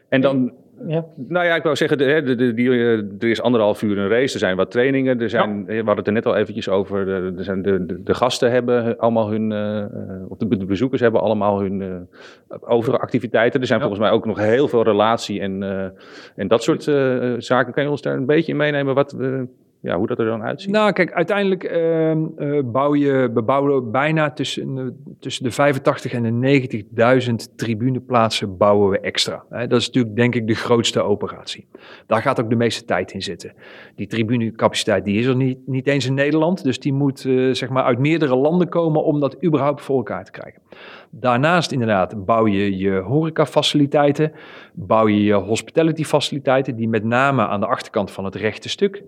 En 0.09 0.21
dan, 0.21 0.53
Ja. 0.87 1.05
nou 1.15 1.45
ja, 1.45 1.55
ik 1.55 1.63
wou 1.63 1.75
zeggen, 1.75 1.97
de, 1.97 2.03
hè, 2.03 2.21
de, 2.23 2.35
de, 2.35 2.53
die, 2.53 2.69
eh, 2.69 2.97
er 2.97 3.29
is 3.29 3.41
anderhalf 3.41 3.81
uur 3.81 3.97
een 3.97 4.09
race, 4.09 4.33
er 4.33 4.39
zijn 4.39 4.55
wat 4.55 4.71
trainingen, 4.71 5.21
er 5.21 5.29
zijn, 5.29 5.59
eh, 5.59 5.67
we 5.67 5.75
hadden 5.75 5.95
het 5.97 6.07
er 6.07 6.13
net 6.13 6.25
al 6.25 6.35
eventjes 6.35 6.69
over, 6.69 7.05
de, 7.05 7.33
er 7.37 7.43
zijn 7.43 7.61
de, 7.61 8.13
gasten 8.13 8.51
hebben 8.51 8.97
allemaal 8.97 9.29
hun, 9.29 9.51
eh, 9.51 9.85
of 10.27 10.37
de, 10.37 10.65
bezoekers 10.65 11.01
hebben 11.01 11.21
allemaal 11.21 11.61
hun 11.61 12.07
overige 12.59 13.01
activiteiten. 13.01 13.61
Er 13.61 13.67
zijn 13.67 13.79
Ja. 13.79 13.85
volgens 13.85 14.07
mij 14.07 14.15
ook 14.17 14.25
nog 14.25 14.37
heel 14.37 14.67
veel 14.67 14.83
relatie 14.83 15.39
en, 15.41 15.63
en 16.35 16.47
dat 16.47 16.63
soort 16.63 16.83
zaken. 17.43 17.73
Kan 17.73 17.83
je 17.83 17.89
ons 17.89 18.01
daar 18.01 18.15
een 18.15 18.25
beetje 18.25 18.51
in 18.51 18.57
meenemen 18.57 18.95
wat, 18.95 19.15
ja, 19.83 19.97
hoe 19.97 20.07
dat 20.07 20.19
er 20.19 20.25
dan 20.25 20.43
uitziet? 20.43 20.71
Nou, 20.71 20.91
kijk, 20.91 21.11
uiteindelijk 21.11 21.63
ehm, 21.63 22.25
eh, 22.37 22.59
bouw 22.65 22.95
je, 22.95 23.31
we 23.33 23.81
bijna 23.91 24.31
tussen, 24.31 24.97
tussen 25.19 25.43
de 25.43 25.51
85 25.51 26.13
en 26.13 26.39
de 26.39 26.87
90.000 27.29 27.55
tribuneplaatsen 27.55 28.57
bouwen 28.57 28.89
we 28.89 28.99
extra. 28.99 29.45
Dat 29.49 29.79
is 29.79 29.85
natuurlijk 29.85 30.15
denk 30.15 30.35
ik 30.35 30.47
de 30.47 30.53
grootste 30.53 31.01
operatie. 31.01 31.67
Daar 32.07 32.21
gaat 32.21 32.41
ook 32.41 32.49
de 32.49 32.55
meeste 32.55 32.85
tijd 32.85 33.11
in 33.11 33.21
zitten. 33.21 33.53
Die 33.95 34.07
tribunecapaciteit 34.07 35.05
die 35.05 35.19
is 35.19 35.25
er 35.25 35.35
niet, 35.35 35.57
niet 35.65 35.87
eens 35.87 36.05
in 36.05 36.13
Nederland, 36.13 36.63
dus 36.63 36.79
die 36.79 36.93
moet 36.93 37.25
eh, 37.25 37.51
zeg 37.51 37.69
maar 37.69 37.83
uit 37.83 37.99
meerdere 37.99 38.35
landen 38.35 38.69
komen 38.69 39.03
om 39.03 39.19
dat 39.19 39.43
überhaupt 39.43 39.81
voor 39.81 39.97
elkaar 39.97 40.25
te 40.25 40.31
krijgen. 40.31 40.61
Daarnaast 41.15 41.71
inderdaad 41.71 42.25
bouw 42.25 42.47
je 42.47 42.77
je 42.77 42.91
horecafaciliteiten, 42.91 44.31
bouw 44.73 45.07
je 45.07 45.23
je 45.23 45.33
hospitality 45.33 46.03
faciliteiten, 46.03 46.75
die 46.75 46.89
met 46.89 47.03
name 47.03 47.47
aan 47.47 47.59
de 47.59 47.65
achterkant 47.65 48.11
van 48.11 48.25
het 48.25 48.35
rechte 48.35 48.69
stuk 48.69 49.03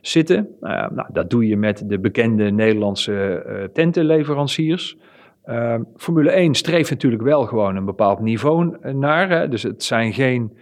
zitten. 0.00 0.48
Nou, 0.60 0.94
nou, 0.94 1.08
dat 1.12 1.30
doe 1.30 1.46
je 1.46 1.56
met 1.56 1.82
de 1.88 1.98
bekende 1.98 2.50
Nederlandse 2.50 3.42
eh, 3.42 3.64
tentenleveranciers. 3.64 4.96
Ehm, 5.44 5.82
Formule 5.96 6.30
1 6.30 6.54
streeft 6.54 6.90
natuurlijk 6.90 7.22
wel 7.22 7.46
gewoon 7.46 7.76
een 7.76 7.84
bepaald 7.84 8.20
niveau 8.20 8.76
eh, 8.80 8.94
naar. 8.94 9.28
Hè. 9.30 9.48
Dus 9.48 9.62
het 9.62 9.82
zijn 9.82 10.12
geen 10.12 10.56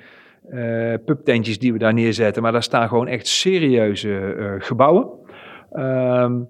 eh 0.50 0.94
pubtentjes 1.04 1.58
die 1.58 1.72
we 1.72 1.78
daar 1.78 1.94
neerzetten, 1.94 2.42
maar 2.42 2.52
daar 2.52 2.62
staan 2.62 2.88
gewoon 2.88 3.06
echt 3.06 3.26
serieuze 3.26 4.56
gebouwen. 4.58 5.08
Ehm, 5.72 6.40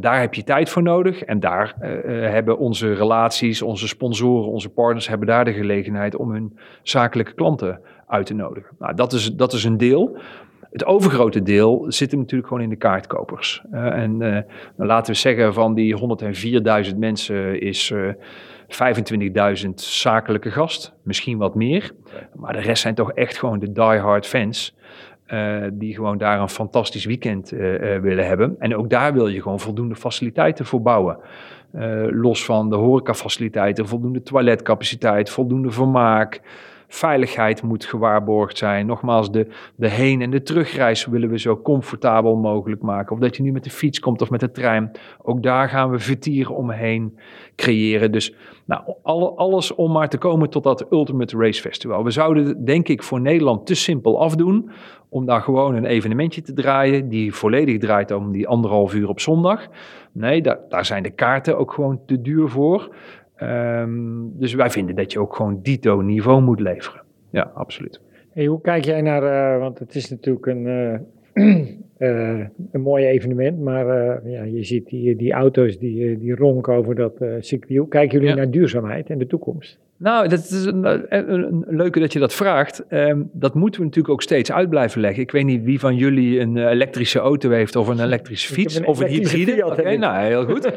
daar 0.00 0.20
heb 0.20 0.34
je 0.34 0.44
tijd 0.44 0.70
voor 0.70 0.82
nodig 0.82 1.22
en 1.22 1.40
daar 1.40 1.74
eh, 1.80 2.24
eh, 2.24 2.32
hebben 2.32 2.58
onze 2.58 2.92
relaties, 2.92 3.62
onze 3.62 3.88
sponsoren, 3.88 4.50
onze 4.50 4.68
partners 4.68 5.08
hebben 5.08 5.26
daar 5.26 5.44
de 5.44 5.52
gelegenheid 5.52 6.16
om 6.16 6.30
hun 6.30 6.58
zakelijke 6.82 7.34
klanten 7.34 7.80
uit 8.06 8.26
te 8.26 8.34
nodigen. 8.34 8.76
Nou, 8.78 8.94
dat 8.94 9.12
is, 9.12 9.34
dat 9.34 9.52
is 9.52 9.64
een 9.64 9.76
deel. 9.76 10.16
Het 10.70 10.84
overgrote 10.84 11.42
deel 11.42 11.84
zit 11.88 12.10
hem 12.10 12.20
natuurlijk 12.20 12.48
gewoon 12.48 12.62
in 12.62 12.68
de 12.68 12.76
kaartkopers. 12.76 13.62
Eh, 13.70 13.86
en 13.86 14.18
dan 14.76 14.86
laten 14.86 15.12
we 15.12 15.18
zeggen 15.18 15.54
van 15.54 15.74
die 15.74 15.96
104.000 16.92 16.98
mensen 16.98 17.60
is 17.60 17.90
eh 17.90 18.08
25.000 18.72 19.68
zakelijke 19.74 20.50
gast, 20.50 20.94
misschien 21.02 21.38
wat 21.38 21.54
meer. 21.54 21.92
Maar 22.34 22.52
de 22.52 22.60
rest 22.60 22.82
zijn 22.82 22.94
toch 22.94 23.12
echt 23.12 23.38
gewoon 23.38 23.58
de 23.58 23.72
diehard 23.72 24.26
fans. 24.26 24.76
Eh, 25.32 25.62
die 25.72 25.94
gewoon 25.94 26.18
daar 26.18 26.40
een 26.40 26.48
fantastisch 26.48 27.04
weekend 27.04 27.52
eh, 27.52 27.94
eh, 27.94 28.02
willen 28.02 28.26
hebben. 28.26 28.56
En 28.58 28.76
ook 28.76 28.90
daar 28.90 29.12
wil 29.12 29.28
je 29.28 29.42
gewoon 29.42 29.60
voldoende 29.60 29.94
faciliteiten 29.94 30.66
voor 30.66 30.82
bouwen. 30.82 31.18
Los 32.10 32.44
van 32.44 32.70
de 32.70 32.76
horecafaciliteiten, 32.76 33.88
voldoende 33.88 34.22
toiletcapaciteit, 34.22 35.30
voldoende 35.30 35.70
vermaak. 35.70 36.40
Veiligheid 36.94 37.62
moet 37.62 37.84
gewaarborgd 37.84 38.58
zijn. 38.58 38.86
Nogmaals, 38.86 39.30
de, 39.30 39.46
de 39.76 39.88
heen- 39.88 40.22
en 40.22 40.30
de 40.30 40.42
terugreis 40.42 41.06
willen 41.06 41.28
we 41.28 41.38
zo 41.38 41.60
comfortabel 41.60 42.36
mogelijk 42.36 42.82
maken. 42.82 43.12
Of 43.12 43.18
dat 43.18 43.36
je 43.36 43.42
nu 43.42 43.52
met 43.52 43.64
de 43.64 43.70
fiets 43.70 44.00
komt 44.00 44.22
of 44.22 44.30
met 44.30 44.40
de 44.40 44.50
trein. 44.50 44.90
Ook 45.22 45.42
daar 45.42 45.68
gaan 45.68 45.90
we 45.90 45.98
vertieren 45.98 46.54
omheen 46.54 47.18
creëren. 47.56 48.12
Dus 48.12 48.34
nou, 48.64 48.82
alle, 49.02 49.30
alles 49.30 49.74
om 49.74 49.92
maar 49.92 50.08
te 50.08 50.18
komen 50.18 50.50
tot 50.50 50.62
dat 50.62 50.86
Ultimate 50.90 51.36
Race 51.36 51.60
Festival. 51.60 52.04
We 52.04 52.10
zouden 52.10 52.64
denk 52.64 52.88
ik 52.88 53.02
voor 53.02 53.20
Nederland 53.20 53.66
te 53.66 53.74
simpel 53.74 54.20
afdoen. 54.20 54.70
Om 55.08 55.26
daar 55.26 55.40
gewoon 55.40 55.74
een 55.74 55.84
evenementje 55.84 56.42
te 56.42 56.52
draaien. 56.52 57.08
Die 57.08 57.34
volledig 57.34 57.78
draait 57.78 58.10
om 58.10 58.32
die 58.32 58.48
anderhalf 58.48 58.94
uur 58.94 59.08
op 59.08 59.20
zondag. 59.20 59.68
Nee, 60.12 60.42
daar, 60.42 60.58
daar 60.68 60.84
zijn 60.84 61.02
de 61.02 61.10
kaarten 61.10 61.58
ook 61.58 61.72
gewoon 61.72 62.00
te 62.06 62.20
duur 62.20 62.48
voor. 62.48 62.94
Ehm, 63.36 63.90
dus 64.32 64.54
wij 64.54 64.70
vinden 64.70 64.94
dat 64.94 65.12
je 65.12 65.18
ook 65.18 65.36
gewoon 65.36 65.58
dito 65.62 66.00
niveau 66.00 66.42
moet 66.42 66.60
leveren. 66.60 67.02
Ja, 67.30 67.50
absoluut. 67.54 68.00
Hey, 68.32 68.46
hoe 68.46 68.60
kijk 68.60 68.84
jij 68.84 69.00
naar, 69.00 69.22
eh, 69.54 69.58
want 69.60 69.78
het 69.78 69.94
is 69.94 70.10
natuurlijk 70.10 70.46
een, 70.46 70.66
eh, 70.66 70.94
eh, 71.96 72.46
een 72.72 72.80
mooi 72.80 73.06
evenement, 73.06 73.60
maar 73.60 73.88
eh, 73.88 74.32
ja, 74.32 74.42
je 74.42 74.64
ziet 74.64 74.86
die, 74.88 75.16
die 75.16 75.32
auto's 75.32 75.78
die, 75.78 76.18
die 76.18 76.34
ronken 76.34 76.74
over 76.74 76.94
dat 76.94 77.20
eh 77.20 77.34
circuit. 77.40 77.78
Hoe 77.78 77.88
kijken 77.88 78.12
jullie 78.12 78.28
Ja. 78.28 78.34
naar 78.42 78.50
duurzaamheid 78.50 79.10
en 79.10 79.18
de 79.18 79.26
toekomst? 79.26 79.78
Nou, 80.02 80.28
dat 80.28 80.38
is 80.38 80.64
een, 80.64 80.84
een, 81.08 81.32
een 81.42 81.64
leuke 81.76 82.00
dat 82.00 82.12
je 82.12 82.18
dat 82.18 82.34
vraagt. 82.34 82.86
Ehm, 82.88 83.22
dat 83.32 83.54
moeten 83.54 83.80
we 83.80 83.86
natuurlijk 83.86 84.14
ook 84.14 84.22
steeds 84.22 84.52
uit 84.52 84.68
blijven 84.68 85.00
leggen. 85.00 85.22
Ik 85.22 85.30
weet 85.30 85.44
niet 85.44 85.64
wie 85.64 85.80
van 85.80 85.96
jullie 85.96 86.40
een 86.40 86.56
eh, 86.56 86.70
elektrische 86.70 87.18
auto 87.18 87.50
heeft 87.50 87.76
of 87.76 87.88
een 87.88 88.00
elektrische 88.00 88.52
fiets 88.52 88.74
een 88.74 88.86
of 88.86 89.00
een 89.00 89.06
hybride. 89.06 89.66
Oké, 89.66 89.96
nou, 89.96 90.24
heel 90.24 90.44
goed. 90.44 90.70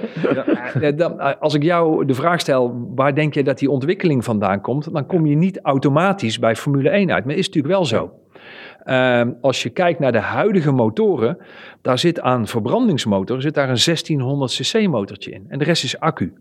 Eh, 0.82 0.98
dan, 0.98 1.20
eh, 1.20 1.34
als 1.40 1.54
ik 1.54 1.64
jou 1.64 2.06
de 2.06 2.14
vraag 2.14 2.40
stel, 2.40 2.88
waar 2.96 3.16
denk 3.16 3.34
je 3.34 3.44
dat 3.44 3.60
die 3.60 3.70
ontwikkeling 3.70 4.24
vandaan 4.24 4.62
komt? 4.62 4.94
Dan 4.94 5.06
kom 5.06 5.26
je 5.26 5.36
niet 5.36 5.60
automatisch 5.62 6.40
bij 6.40 6.56
Formule 6.56 6.90
1 6.90 7.12
uit. 7.12 7.26
Maar 7.26 7.36
is 7.36 7.46
natuurlijk 7.46 7.74
wel 7.74 7.86
zo. 7.86 8.12
Ehm, 8.84 9.32
als 9.42 9.64
je 9.64 9.70
kijkt 9.70 10.00
naar 10.00 10.12
de 10.12 10.20
huidige 10.20 10.72
motoren, 10.72 11.38
daar 11.82 12.00
zit 12.00 12.20
aan 12.22 12.48
verbrandingsmotor 12.48 13.42
zit 13.42 13.54
daar 13.54 13.70
een 13.70 13.78
1600 13.78 14.52
cc 14.52 14.88
motortje 14.88 15.32
in. 15.32 15.46
En 15.48 15.60
de 15.60 15.66
rest 15.66 15.84
is 15.84 16.00
accu. 16.00 16.34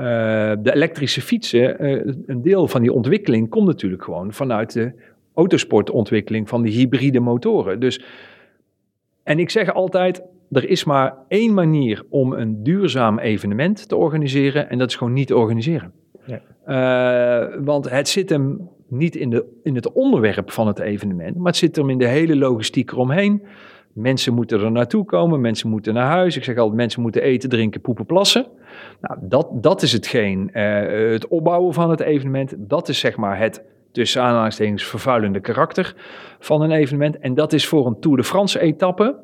Eh, 0.00 0.52
de 0.58 0.74
elektrische 0.74 1.20
fietsen, 1.20 1.78
eh, 1.78 2.14
een 2.26 2.42
deel 2.42 2.68
van 2.68 2.82
die 2.82 2.92
ontwikkeling 2.92 3.48
komt 3.48 3.66
natuurlijk 3.66 4.04
gewoon 4.04 4.32
vanuit 4.32 4.72
de 4.72 4.92
autosportontwikkeling 5.34 6.48
van 6.48 6.62
die 6.62 6.72
hybride 6.72 7.20
motoren. 7.20 7.80
Dus, 7.80 8.04
en 9.22 9.38
ik 9.38 9.50
zeg 9.50 9.72
altijd, 9.74 10.22
er 10.50 10.68
is 10.68 10.84
maar 10.84 11.14
één 11.28 11.54
manier 11.54 12.02
om 12.08 12.32
een 12.32 12.62
duurzaam 12.62 13.18
evenement 13.18 13.88
te 13.88 13.96
organiseren 13.96 14.70
en 14.70 14.78
dat 14.78 14.88
is 14.88 14.96
gewoon 14.96 15.12
niet 15.12 15.32
organiseren. 15.32 15.92
Ja. 16.26 16.40
Eh, 16.64 17.56
want 17.64 17.90
het 17.90 18.08
zit 18.08 18.30
hem 18.30 18.68
niet 18.88 19.16
in, 19.16 19.30
de, 19.30 19.44
in 19.62 19.74
het 19.74 19.92
onderwerp 19.92 20.50
van 20.50 20.66
het 20.66 20.78
evenement, 20.78 21.36
maar 21.36 21.46
het 21.46 21.56
zit 21.56 21.76
hem 21.76 21.90
in 21.90 21.98
de 21.98 22.08
hele 22.08 22.36
logistiek 22.36 22.90
eromheen. 22.90 23.42
Mensen 23.92 24.34
moeten 24.34 24.60
er 24.60 24.72
naartoe 24.72 25.04
komen, 25.04 25.40
mensen 25.40 25.68
moeten 25.68 25.94
naar 25.94 26.10
huis. 26.10 26.36
Ik 26.36 26.44
zeg 26.44 26.56
altijd, 26.56 26.76
mensen 26.76 27.02
moeten 27.02 27.22
eten, 27.22 27.48
drinken, 27.48 27.80
poepen, 27.80 28.06
plassen. 28.06 28.46
Nou, 29.00 29.18
dat, 29.22 29.48
dat 29.62 29.82
is 29.82 29.92
hetgeen, 29.92 30.50
uh, 30.52 31.10
het 31.12 31.28
opbouwen 31.28 31.74
van 31.74 31.90
het 31.90 32.00
evenement. 32.00 32.54
Dat 32.58 32.88
is 32.88 32.98
zeg 32.98 33.16
maar 33.16 33.38
het, 33.38 33.62
tussen 33.92 34.22
aanhalingstekens, 34.22 34.84
vervuilende 34.84 35.40
karakter 35.40 35.94
van 36.38 36.62
een 36.62 36.70
evenement. 36.70 37.18
En 37.18 37.34
dat 37.34 37.52
is 37.52 37.66
voor 37.66 37.86
een 37.86 38.00
Tour 38.00 38.16
de 38.16 38.24
France 38.24 38.60
etappe 38.60 39.16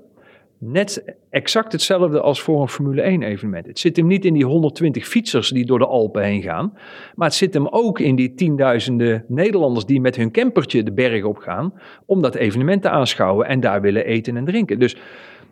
net 0.59 1.17
exact 1.31 1.73
hetzelfde 1.73 2.21
als 2.21 2.43
voor 2.43 2.61
een 2.61 2.69
Formule 2.69 3.03
1 3.03 3.23
evenement. 3.23 3.67
Het 3.67 3.79
zit 3.79 3.97
hem 3.97 4.07
niet 4.07 4.25
in 4.25 4.35
die 4.35 4.45
120 4.45 5.07
fietsers 5.07 5.51
die 5.51 5.67
door 5.67 5.79
de 5.79 5.87
Alpen 5.87 6.23
heen 6.23 6.43
gaan, 6.43 6.73
maar 7.15 7.29
het 7.29 7.37
zit 7.37 7.55
hem 7.55 7.67
ook 7.67 8.01
in 8.01 8.17
die 8.17 8.35
tienduizenden 8.35 9.25
Nederlanders 9.29 9.87
die 9.87 10.01
met 10.01 10.17
hun 10.17 10.31
campertje 10.31 10.83
de 10.83 10.93
berg 10.93 11.25
op 11.25 11.37
gaan 11.37 11.73
om 12.07 12.23
dat 12.23 12.35
evenement 12.35 12.83
te 12.83 12.89
aanschouwen 12.89 13.47
en 13.47 13.61
daar 13.61 13.81
willen 13.81 14.05
eten 14.05 14.37
en 14.37 14.45
drinken. 14.45 14.79
Dus, 14.79 14.97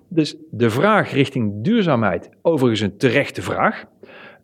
dus 0.08 0.36
de 0.50 0.70
vraag 0.70 1.12
richting 1.12 1.64
duurzaamheid, 1.64 2.30
overigens 2.42 2.80
een 2.80 2.96
terechte 2.96 3.42
vraag. 3.42 3.84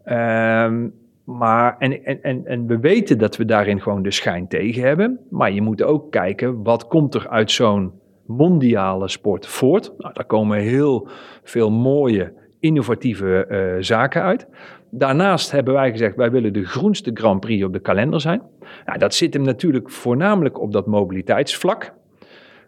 Ehm, 0.04 0.88
maar, 1.24 1.76
en, 1.78 2.04
en, 2.04 2.22
en, 2.22 2.46
en 2.46 2.66
we 2.66 2.78
weten 2.78 3.18
dat 3.18 3.36
we 3.36 3.44
daarin 3.44 3.80
gewoon 3.80 4.02
de 4.02 4.10
schijn 4.10 4.48
tegen 4.48 4.82
hebben. 4.82 5.20
Maar 5.30 5.52
je 5.52 5.62
moet 5.62 5.82
ook 5.82 6.10
kijken, 6.10 6.62
wat 6.62 6.86
komt 6.86 7.14
er 7.14 7.28
uit 7.28 7.50
zo'n 7.50 7.99
mondiale 8.30 9.08
sport 9.08 9.46
voort. 9.46 9.92
Nou, 9.98 10.14
daar 10.14 10.24
komen 10.24 10.58
heel 10.58 11.08
veel 11.42 11.70
mooie, 11.70 12.32
innovatieve 12.60 13.46
uh, 13.50 13.82
zaken 13.82 14.22
uit. 14.22 14.46
Daarnaast 14.90 15.50
hebben 15.50 15.74
wij 15.74 15.90
gezegd, 15.90 16.16
wij 16.16 16.30
willen 16.30 16.52
de 16.52 16.64
groenste 16.64 17.10
Grand 17.14 17.40
Prix 17.40 17.64
op 17.64 17.72
de 17.72 17.80
kalender 17.80 18.20
zijn. 18.20 18.42
Nou, 18.86 18.98
dat 18.98 19.14
zit 19.14 19.34
hem 19.34 19.42
natuurlijk 19.42 19.90
voornamelijk 19.90 20.60
op 20.60 20.72
dat 20.72 20.86
mobiliteitsvlak. 20.86 21.92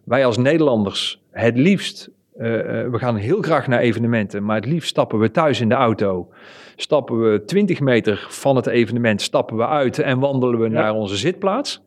Wij 0.04 0.26
als 0.26 0.36
Nederlanders 0.36 1.22
het 1.30 1.58
liefst, 1.58 2.10
uh, 2.36 2.52
uh, 2.52 2.62
we 2.90 2.98
gaan 2.98 3.16
heel 3.16 3.42
graag 3.42 3.66
naar 3.66 3.80
evenementen, 3.80 4.44
maar 4.44 4.56
het 4.56 4.66
liefst 4.66 4.88
stappen 4.88 5.18
we 5.18 5.30
thuis 5.30 5.60
in 5.60 5.68
de 5.68 5.74
auto. 5.74 6.28
Stappen 6.76 7.32
we 7.32 7.44
20 7.44 7.80
meter 7.80 8.26
van 8.28 8.56
het 8.56 8.66
evenement, 8.66 9.22
stappen 9.22 9.56
we 9.56 9.66
uit 9.66 9.98
en 9.98 10.18
wandelen 10.18 10.60
we 10.60 10.68
naar 10.68 10.94
onze 10.94 11.16
zitplaats. 11.16 11.82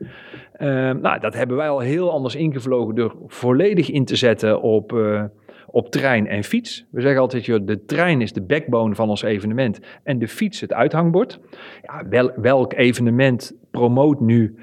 Ehm, 0.57 0.99
nou, 1.01 1.19
dat 1.19 1.33
hebben 1.33 1.57
wij 1.57 1.69
al 1.69 1.79
heel 1.79 2.11
anders 2.11 2.35
ingevlogen 2.35 2.95
door 2.95 3.15
volledig 3.27 3.89
in 3.89 4.05
te 4.05 4.15
zetten 4.15 4.61
op, 4.61 4.93
uh, 4.93 5.23
op 5.67 5.89
trein 5.89 6.27
en 6.27 6.43
fiets. 6.43 6.85
We 6.91 7.01
zeggen 7.01 7.21
altijd, 7.21 7.45
joh, 7.45 7.65
de 7.65 7.85
trein 7.85 8.21
is 8.21 8.33
de 8.33 8.41
backbone 8.41 8.95
van 8.95 9.09
ons 9.09 9.21
evenement 9.21 9.79
en 10.03 10.19
de 10.19 10.27
fiets 10.27 10.61
het 10.61 10.73
uithangbord. 10.73 11.39
Ja, 11.81 12.07
wel, 12.09 12.31
welk 12.35 12.73
evenement 12.73 13.53
promoot 13.71 14.19
nu 14.19 14.55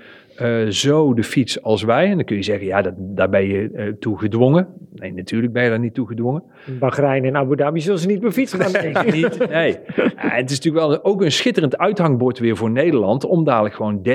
uh, 0.42 0.68
zo 0.68 1.14
de 1.14 1.22
fiets 1.22 1.62
als 1.62 1.82
wij. 1.82 2.10
En 2.10 2.16
dan 2.16 2.24
kun 2.24 2.36
je 2.36 2.42
zeggen, 2.42 2.66
ja, 2.66 2.82
dat, 2.82 2.94
daar 2.98 3.28
ben 3.28 3.46
je 3.46 3.70
uh, 3.72 3.92
toe 3.92 4.18
gedwongen. 4.18 4.68
Nee, 4.94 5.12
natuurlijk 5.12 5.52
ben 5.52 5.62
je 5.62 5.68
daar 5.68 5.78
niet 5.78 5.94
toe 5.94 6.06
gedwongen. 6.06 6.42
In 6.66 6.78
Bahrein 6.78 7.24
en 7.24 7.36
Abu 7.36 7.56
Dhabi 7.56 7.80
zullen 7.80 7.98
ze 7.98 8.06
niet 8.06 8.20
per 8.20 8.32
fiets 8.32 8.54
gaan. 8.54 8.72
Nee, 8.72 9.22
niet, 9.22 9.48
nee. 9.48 9.78
Ja, 10.22 10.28
het 10.28 10.50
is 10.50 10.56
natuurlijk 10.56 10.86
wel 10.86 11.04
ook 11.04 11.22
een 11.22 11.32
schitterend 11.32 11.78
uithangbord 11.78 12.38
weer 12.38 12.56
voor 12.56 12.70
Nederland... 12.70 13.24
om 13.24 13.44
dadelijk 13.44 13.74
gewoon 13.74 14.08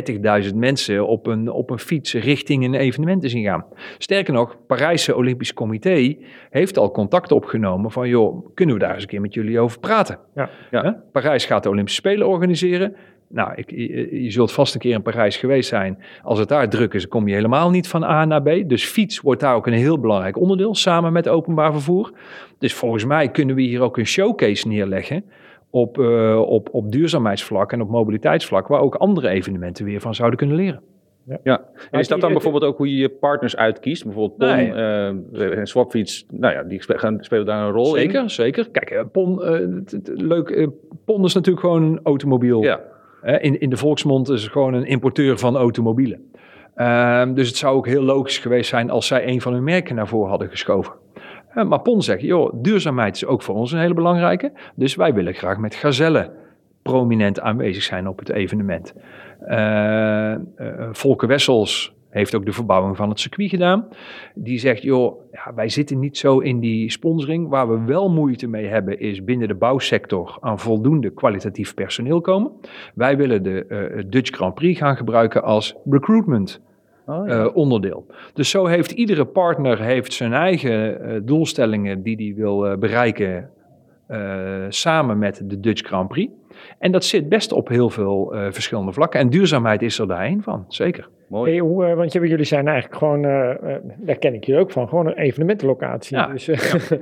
30.000 0.49 0.55
mensen 0.55 1.07
op 1.07 1.27
een, 1.27 1.51
op 1.51 1.69
een 1.69 1.79
fiets 1.79 2.13
richting 2.13 2.63
een 2.63 2.73
evenement 2.73 3.21
te 3.21 3.29
zien 3.29 3.43
gaan. 3.43 3.65
Sterker 3.97 4.33
nog, 4.33 4.57
Parijse 4.67 5.15
Olympisch 5.15 5.53
Comité 5.53 6.17
heeft 6.49 6.77
al 6.77 6.91
contact 6.91 7.31
opgenomen 7.31 7.91
van... 7.91 8.09
joh, 8.09 8.45
kunnen 8.53 8.75
we 8.75 8.81
daar 8.81 8.93
eens 8.93 9.01
een 9.01 9.09
keer 9.09 9.21
met 9.21 9.33
jullie 9.33 9.59
over 9.59 9.79
praten? 9.79 10.19
Ja. 10.35 10.49
Ja. 10.71 11.03
Parijs 11.11 11.45
gaat 11.45 11.63
de 11.63 11.69
Olympische 11.69 12.01
Spelen 12.01 12.27
organiseren... 12.27 12.95
Nou, 13.29 13.51
ik, 13.55 13.71
je, 13.71 14.23
je, 14.23 14.31
zult 14.31 14.51
vast 14.51 14.73
een 14.73 14.79
keer 14.79 14.93
in 14.93 15.01
Parijs 15.01 15.37
geweest 15.37 15.69
zijn. 15.69 16.03
Als 16.23 16.39
het 16.39 16.49
daar 16.49 16.69
druk 16.69 16.93
is, 16.93 17.07
kom 17.07 17.27
je 17.27 17.33
helemaal 17.33 17.69
niet 17.69 17.87
van 17.87 18.03
A 18.03 18.25
naar 18.25 18.41
B. 18.41 18.69
Dus 18.69 18.85
fiets 18.85 19.21
wordt 19.21 19.41
daar 19.41 19.55
ook 19.55 19.67
een 19.67 19.73
heel 19.73 19.99
belangrijk 19.99 20.37
onderdeel, 20.37 20.75
samen 20.75 21.13
met 21.13 21.27
openbaar 21.27 21.71
vervoer. 21.71 22.11
Dus 22.59 22.73
volgens 22.73 23.05
mij 23.05 23.29
kunnen 23.31 23.55
we 23.55 23.61
hier 23.61 23.81
ook 23.81 23.97
een 23.97 24.05
showcase 24.05 24.67
neerleggen 24.67 25.23
op, 25.69 25.97
uh, 25.97 26.39
op, 26.39 26.69
op 26.71 26.91
duurzaamheidsvlak 26.91 27.71
en 27.71 27.81
op 27.81 27.89
mobiliteitsvlak, 27.89 28.67
waar 28.67 28.81
ook 28.81 28.95
andere 28.95 29.29
evenementen 29.29 29.85
weer 29.85 30.01
van 30.01 30.15
zouden 30.15 30.37
kunnen 30.37 30.55
leren. 30.55 30.81
Ja. 31.25 31.39
ja. 31.43 31.61
En 31.91 31.99
is 31.99 32.07
dat 32.07 32.21
dan 32.21 32.31
bijvoorbeeld 32.31 32.63
ook 32.63 32.77
hoe 32.77 32.89
je 32.89 32.95
je 32.95 33.09
partners 33.09 33.55
uitkiest? 33.55 34.03
Bijvoorbeeld 34.03 34.37
PON 34.37 34.47
nee. 34.47 34.71
uh, 34.71 35.57
en 35.57 35.67
Swapfiets, 35.67 36.25
nou 36.31 36.53
ja, 36.53 36.63
die 36.63 36.81
gaan, 36.85 37.17
spelen 37.19 37.45
daar 37.45 37.65
een 37.65 37.71
rol 37.71 37.85
zeker, 37.85 38.21
in. 38.21 38.29
Zeker, 38.29 38.63
zeker. 38.63 38.85
Kijk, 38.85 39.11
PON, 39.11 39.39
uh, 39.41 39.81
leuk, 40.03 40.69
PON 41.05 41.23
is 41.23 41.33
natuurlijk 41.33 41.65
gewoon 41.65 41.83
een 41.83 41.99
automobiel. 42.03 42.63
Ja. 42.63 42.81
In, 43.27 43.59
in 43.59 43.69
de 43.69 43.77
volksmond 43.77 44.29
is 44.29 44.43
het 44.43 44.51
gewoon 44.51 44.73
een 44.73 44.85
importeur 44.85 45.37
van 45.37 45.55
automobielen. 45.55 46.31
Um, 46.75 47.33
dus 47.33 47.47
het 47.47 47.57
zou 47.57 47.75
ook 47.75 47.87
heel 47.87 48.01
logisch 48.01 48.37
geweest 48.37 48.69
zijn 48.69 48.89
als 48.89 49.07
zij 49.07 49.27
een 49.27 49.41
van 49.41 49.53
hun 49.53 49.63
merken 49.63 49.95
naar 49.95 50.07
voren 50.07 50.29
hadden 50.29 50.49
geschoven. 50.49 50.93
Uh, 51.55 51.63
maar 51.63 51.79
PON 51.79 52.01
zegt, 52.01 52.21
joh, 52.21 52.53
duurzaamheid 52.55 53.15
is 53.15 53.25
ook 53.25 53.41
voor 53.41 53.55
ons 53.55 53.71
een 53.71 53.79
hele 53.79 53.93
belangrijke. 53.93 54.51
Dus 54.75 54.95
wij 54.95 55.13
willen 55.13 55.33
graag 55.33 55.57
met 55.57 55.75
Gazelle 55.75 56.31
prominent 56.81 57.39
aanwezig 57.39 57.83
zijn 57.83 58.07
op 58.07 58.19
het 58.19 58.29
evenement. 58.29 58.93
Uh, 59.47 60.35
Volker 60.91 61.27
Wessels 61.27 61.95
heeft 62.17 62.35
ook 62.35 62.45
de 62.45 62.51
verbouwing 62.51 62.97
van 62.97 63.09
het 63.09 63.19
circuit 63.19 63.49
gedaan. 63.49 63.87
Die 64.35 64.59
zegt, 64.59 64.81
joh, 64.81 65.31
ja, 65.31 65.53
wij 65.53 65.69
zitten 65.69 65.99
niet 65.99 66.17
zo 66.17 66.39
in 66.39 66.59
die 66.59 66.91
sponsoring. 66.91 67.49
Waar 67.49 67.69
we 67.69 67.85
wel 67.85 68.09
moeite 68.09 68.47
mee 68.47 68.65
hebben 68.65 68.99
is 68.99 69.23
binnen 69.23 69.47
de 69.47 69.55
bouwsector 69.55 70.37
aan 70.41 70.59
voldoende 70.59 71.09
kwalitatief 71.09 71.73
personeel 71.73 72.21
komen. 72.21 72.51
Wij 72.95 73.17
willen 73.17 73.43
de 73.43 73.65
uh, 73.69 74.03
Dutch 74.07 74.35
Grand 74.35 74.53
Prix 74.53 74.79
gaan 74.79 74.97
gebruiken 74.97 75.43
als 75.43 75.75
recruitment 75.89 76.65
Oh, 77.09 77.27
ja. 77.27 77.43
uh, 77.43 77.55
onderdeel. 77.55 78.05
Dus 78.33 78.49
zo 78.49 78.65
heeft 78.65 78.91
iedere 78.91 79.25
partner 79.25 79.81
heeft 79.81 80.13
zijn 80.13 80.33
eigen 80.33 81.01
uh, 81.01 81.19
doelstellingen 81.23 82.01
die 82.03 82.15
hij 82.15 82.33
wil 82.35 82.71
uh, 82.71 82.77
bereiken 82.77 83.49
samen 84.69 85.17
met 85.17 85.41
de 85.45 85.59
Dutch 85.59 85.87
Grand 85.87 86.07
Prix. 86.07 86.31
En 86.79 86.91
dat 86.91 87.05
zit 87.05 87.29
best 87.29 87.51
op 87.51 87.67
heel 87.67 87.89
veel 87.89 88.35
verschillende 88.51 88.91
vlakken. 88.91 89.19
En 89.19 89.29
duurzaamheid 89.29 89.81
is 89.81 89.99
er 89.99 90.07
daar 90.07 90.25
een 90.25 90.41
van, 90.41 90.65
zeker. 90.67 91.09
Mooi. 91.27 91.51
Hey, 91.51 91.59
hoe, 91.59 91.95
want 91.95 92.13
jullie 92.13 92.43
zijn 92.43 92.67
eigenlijk 92.67 92.97
gewoon, 92.97 93.21
daar 93.97 94.17
ken 94.19 94.33
ik 94.33 94.43
je 94.43 94.57
ook 94.57 94.71
van, 94.71 94.87
gewoon 94.87 95.07
een 95.07 95.17
evenementenlocatie. 95.17 96.17
Ja, 96.17 96.27
dus, 96.27 96.45
ja. 96.45 96.55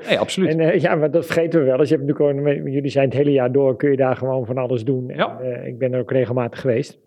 Nee, 0.07 0.19
absoluut. 0.19 0.49
En 0.57 0.79
ja, 0.79 0.95
maar 0.95 1.11
dat 1.11 1.25
vergeten 1.25 1.59
we 1.59 1.65
wel. 1.65 1.77
Dus 1.77 1.89
je 1.89 1.95
hebt 1.95 2.07
natuurlijk 2.07 2.39
gewoon, 2.39 2.71
jullie 2.71 2.89
zijn 2.89 3.05
het 3.05 3.17
hele 3.17 3.31
jaar 3.31 3.51
door, 3.51 3.75
kun 3.75 3.89
je 3.89 3.97
daar 3.97 4.15
gewoon 4.15 4.45
van 4.45 4.57
alles 4.57 4.83
doen. 4.83 5.07
Ja. 5.07 5.39
En, 5.39 5.65
ik 5.67 5.77
ben 5.77 5.93
er 5.93 5.99
ook 5.99 6.11
regelmatig 6.11 6.61
geweest. 6.61 6.99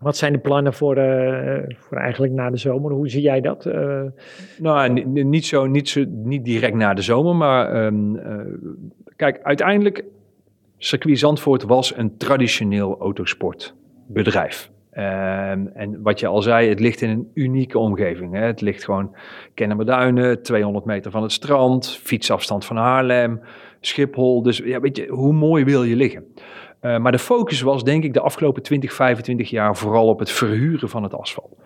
Wat 0.00 0.16
zijn 0.16 0.32
de 0.32 0.38
plannen 0.38 0.72
voor, 0.72 0.98
uh, 0.98 1.58
voor 1.74 1.98
eigenlijk 1.98 2.32
na 2.32 2.50
de 2.50 2.56
zomer? 2.56 2.92
Hoe 2.92 3.08
zie 3.08 3.22
jij 3.22 3.40
dat? 3.40 3.66
Uh... 3.66 4.02
Nou, 4.58 5.04
niet, 5.04 5.46
zo, 5.46 5.66
niet, 5.66 5.88
zo, 5.88 6.04
niet 6.08 6.44
direct 6.44 6.74
na 6.74 6.94
de 6.94 7.02
zomer, 7.02 7.36
maar 7.36 7.86
um, 7.86 8.16
uh, 8.16 8.40
kijk, 9.16 9.40
uiteindelijk, 9.42 10.04
circuit 10.78 11.18
Zandvoort 11.18 11.62
was 11.62 11.96
een 11.96 12.16
traditioneel 12.16 12.96
autosportbedrijf. 12.98 14.70
Um, 14.98 15.02
en 15.74 16.02
wat 16.02 16.20
je 16.20 16.26
al 16.26 16.42
zei, 16.42 16.68
het 16.68 16.80
ligt 16.80 17.00
in 17.00 17.10
een 17.10 17.30
unieke 17.34 17.78
omgeving. 17.78 18.34
Hè? 18.34 18.40
Het 18.40 18.60
ligt 18.60 18.84
gewoon 18.84 19.14
Kennemerduinen, 19.54 20.42
200 20.42 20.84
meter 20.84 21.10
van 21.10 21.22
het 21.22 21.32
strand, 21.32 21.98
fietsafstand 22.02 22.64
van 22.64 22.76
Haarlem, 22.76 23.40
Schiphol. 23.80 24.42
Dus 24.42 24.58
ja, 24.58 24.80
weet 24.80 24.96
je, 24.96 25.06
hoe 25.06 25.32
mooi 25.32 25.64
wil 25.64 25.82
je 25.82 25.96
liggen? 25.96 26.24
Uh, 26.82 26.98
maar 26.98 27.12
de 27.12 27.18
focus 27.18 27.60
was 27.60 27.84
denk 27.84 28.04
ik 28.04 28.12
de 28.12 28.20
afgelopen 28.20 28.62
20, 28.62 28.92
25 28.92 29.50
jaar 29.50 29.76
vooral 29.76 30.08
op 30.08 30.18
het 30.18 30.30
verhuren 30.30 30.88
van 30.88 31.02
het 31.02 31.14
asfalt. 31.14 31.56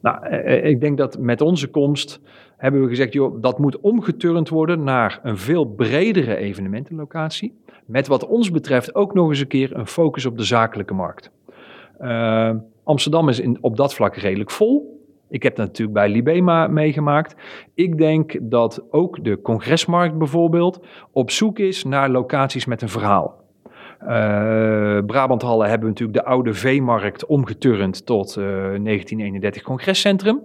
Nou, 0.00 0.28
uh, 0.30 0.64
ik 0.64 0.80
denk 0.80 0.98
dat 0.98 1.18
met 1.18 1.40
onze 1.40 1.68
komst 1.68 2.20
hebben 2.56 2.82
we 2.82 2.88
gezegd, 2.88 3.12
joh, 3.12 3.42
dat 3.42 3.58
moet 3.58 3.80
omgeturnd 3.80 4.48
worden 4.48 4.84
naar 4.84 5.20
een 5.22 5.38
veel 5.38 5.64
bredere 5.64 6.36
evenementenlocatie. 6.36 7.54
Met 7.86 8.06
wat 8.06 8.26
ons 8.26 8.50
betreft 8.50 8.94
ook 8.94 9.14
nog 9.14 9.28
eens 9.28 9.40
een 9.40 9.46
keer 9.46 9.76
een 9.76 9.86
focus 9.86 10.26
op 10.26 10.36
de 10.36 10.44
zakelijke 10.44 10.94
markt. 10.94 11.30
Uh, 12.00 12.50
Amsterdam 12.84 13.28
is 13.28 13.42
op 13.60 13.76
dat 13.76 13.94
vlak 13.94 14.16
redelijk 14.16 14.50
vol. 14.50 15.00
Ik 15.28 15.42
heb 15.42 15.56
dat 15.56 15.66
natuurlijk 15.66 15.96
bij 15.96 16.08
Libema 16.08 16.66
meegemaakt. 16.66 17.34
Ik 17.74 17.98
denk 17.98 18.38
dat 18.42 18.84
ook 18.90 19.24
de 19.24 19.40
congresmarkt 19.40 20.18
bijvoorbeeld 20.18 20.80
op 21.12 21.30
zoek 21.30 21.58
is 21.58 21.84
naar 21.84 22.10
locaties 22.10 22.64
met 22.64 22.82
een 22.82 22.88
verhaal. 22.88 23.44
Uh, 24.02 24.08
Brabanthallen 25.06 25.68
hebben 25.68 25.88
natuurlijk 25.88 26.18
de 26.18 26.24
oude 26.24 26.52
veemarkt 26.52 27.26
omgeturnd 27.26 28.06
tot 28.06 28.36
uh, 28.38 28.44
1931 28.44 29.62
congrescentrum. 29.62 30.42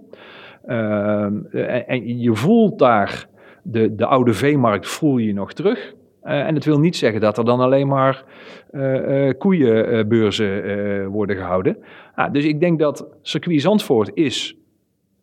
Uh, 0.66 1.22
en, 1.52 1.86
en, 1.86 2.18
je 2.18 2.34
voelt 2.34 2.78
daar, 2.78 3.28
de, 3.62 3.94
de 3.94 4.06
oude 4.06 4.32
veemarkt 4.32 4.86
voel 4.86 5.18
je 5.18 5.32
nog 5.32 5.52
terug. 5.52 5.94
Uh, 6.24 6.46
en 6.46 6.54
het 6.54 6.64
wil 6.64 6.78
niet 6.78 6.96
zeggen 6.96 7.20
dat 7.20 7.38
er 7.38 7.44
dan 7.44 7.60
alleen 7.60 7.88
maar 7.88 8.24
uh, 8.72 9.30
koeienbeurzen 9.38 11.08
worden 11.08 11.36
gehouden. 11.36 11.76
Ah, 12.14 12.32
dus 12.32 12.44
ik 12.44 12.60
denk 12.60 12.78
dat 12.78 13.06
circuit 13.22 13.60
Zandvoort 13.60 14.10
is 14.14 14.56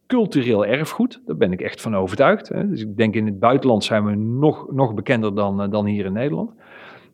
cultureel 0.07 0.65
erfgoed. 0.65 1.21
Daar 1.25 1.37
ben 1.37 1.51
ik 1.51 1.61
echt 1.61 1.81
van 1.81 1.95
overtuigd. 1.95 2.49
Hè. 2.49 2.69
Dus 2.69 2.81
ik 2.81 2.97
denk 2.97 3.15
in 3.15 3.25
het 3.25 3.39
buitenland 3.39 3.83
zijn 3.83 4.05
we 4.05 4.15
nog, 4.15 4.71
nog 4.71 4.93
bekender 4.93 5.35
dan, 5.35 5.69
dan 5.69 5.85
hier 5.85 6.05
in 6.05 6.13
Nederland. 6.13 6.51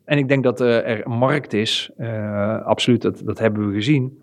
En 0.04 0.18
ik 0.18 0.28
denk 0.28 0.42
dat 0.42 0.60
uh, 0.60 0.88
er 0.88 1.08
markt 1.08 1.52
is, 1.52 1.90
uh, 1.98 2.62
absoluut, 2.62 3.02
dat, 3.02 3.22
dat 3.24 3.38
hebben 3.38 3.68
we 3.68 3.74
gezien. 3.74 4.22